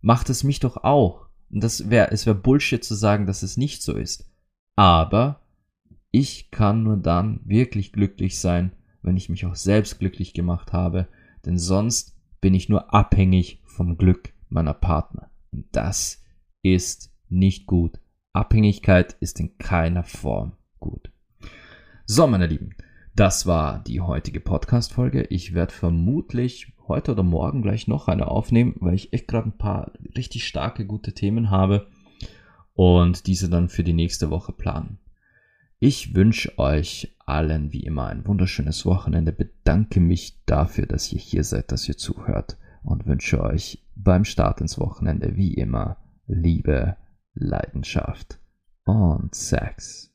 Macht 0.00 0.30
es 0.30 0.44
mich 0.44 0.60
doch 0.60 0.78
auch. 0.78 1.28
Und 1.50 1.62
das 1.62 1.90
wäre, 1.90 2.10
es 2.10 2.26
wäre 2.26 2.36
Bullshit 2.36 2.84
zu 2.84 2.94
sagen, 2.94 3.26
dass 3.26 3.42
es 3.42 3.56
nicht 3.56 3.82
so 3.82 3.94
ist. 3.94 4.30
Aber 4.76 5.42
ich 6.10 6.50
kann 6.50 6.82
nur 6.82 6.96
dann 6.96 7.40
wirklich 7.44 7.92
glücklich 7.92 8.38
sein, 8.38 8.72
wenn 9.02 9.16
ich 9.16 9.28
mich 9.28 9.46
auch 9.46 9.54
selbst 9.54 9.98
glücklich 9.98 10.34
gemacht 10.34 10.72
habe, 10.72 11.08
denn 11.44 11.58
sonst 11.58 12.16
bin 12.40 12.54
ich 12.54 12.68
nur 12.68 12.94
abhängig 12.94 13.62
vom 13.64 13.96
Glück 13.96 14.32
meiner 14.48 14.74
Partner. 14.74 15.30
Und 15.50 15.66
das 15.72 16.22
ist 16.62 17.12
nicht 17.28 17.66
gut. 17.66 18.00
Abhängigkeit 18.32 19.16
ist 19.20 19.40
in 19.40 19.58
keiner 19.58 20.04
Form 20.04 20.52
gut. 20.78 21.10
So, 22.06 22.26
meine 22.26 22.46
Lieben, 22.46 22.74
das 23.14 23.46
war 23.46 23.82
die 23.82 24.00
heutige 24.00 24.40
Podcast-Folge. 24.40 25.24
Ich 25.24 25.54
werde 25.54 25.74
vermutlich 25.74 26.72
heute 26.88 27.12
oder 27.12 27.22
morgen 27.22 27.62
gleich 27.62 27.86
noch 27.86 28.08
eine 28.08 28.28
aufnehmen, 28.28 28.74
weil 28.80 28.94
ich 28.94 29.12
echt 29.12 29.28
gerade 29.28 29.48
ein 29.48 29.58
paar 29.58 29.92
richtig 30.16 30.46
starke, 30.46 30.86
gute 30.86 31.12
Themen 31.12 31.50
habe 31.50 31.88
und 32.74 33.26
diese 33.26 33.48
dann 33.48 33.68
für 33.68 33.84
die 33.84 33.92
nächste 33.92 34.30
Woche 34.30 34.52
planen. 34.52 34.98
Ich 35.80 36.14
wünsche 36.14 36.58
euch 36.58 37.14
allen 37.24 37.72
wie 37.72 37.82
immer 37.82 38.06
ein 38.06 38.26
wunderschönes 38.26 38.84
Wochenende, 38.84 39.32
bedanke 39.32 40.00
mich 40.00 40.42
dafür, 40.44 40.86
dass 40.86 41.12
ihr 41.12 41.20
hier 41.20 41.44
seid, 41.44 41.70
dass 41.70 41.88
ihr 41.88 41.96
zuhört 41.96 42.56
und 42.82 43.06
wünsche 43.06 43.40
euch 43.40 43.84
beim 43.94 44.24
Start 44.24 44.60
ins 44.60 44.78
Wochenende 44.78 45.36
wie 45.36 45.54
immer 45.54 45.98
Liebe, 46.26 46.96
Leidenschaft 47.34 48.40
und 48.84 49.34
Sex. 49.34 50.07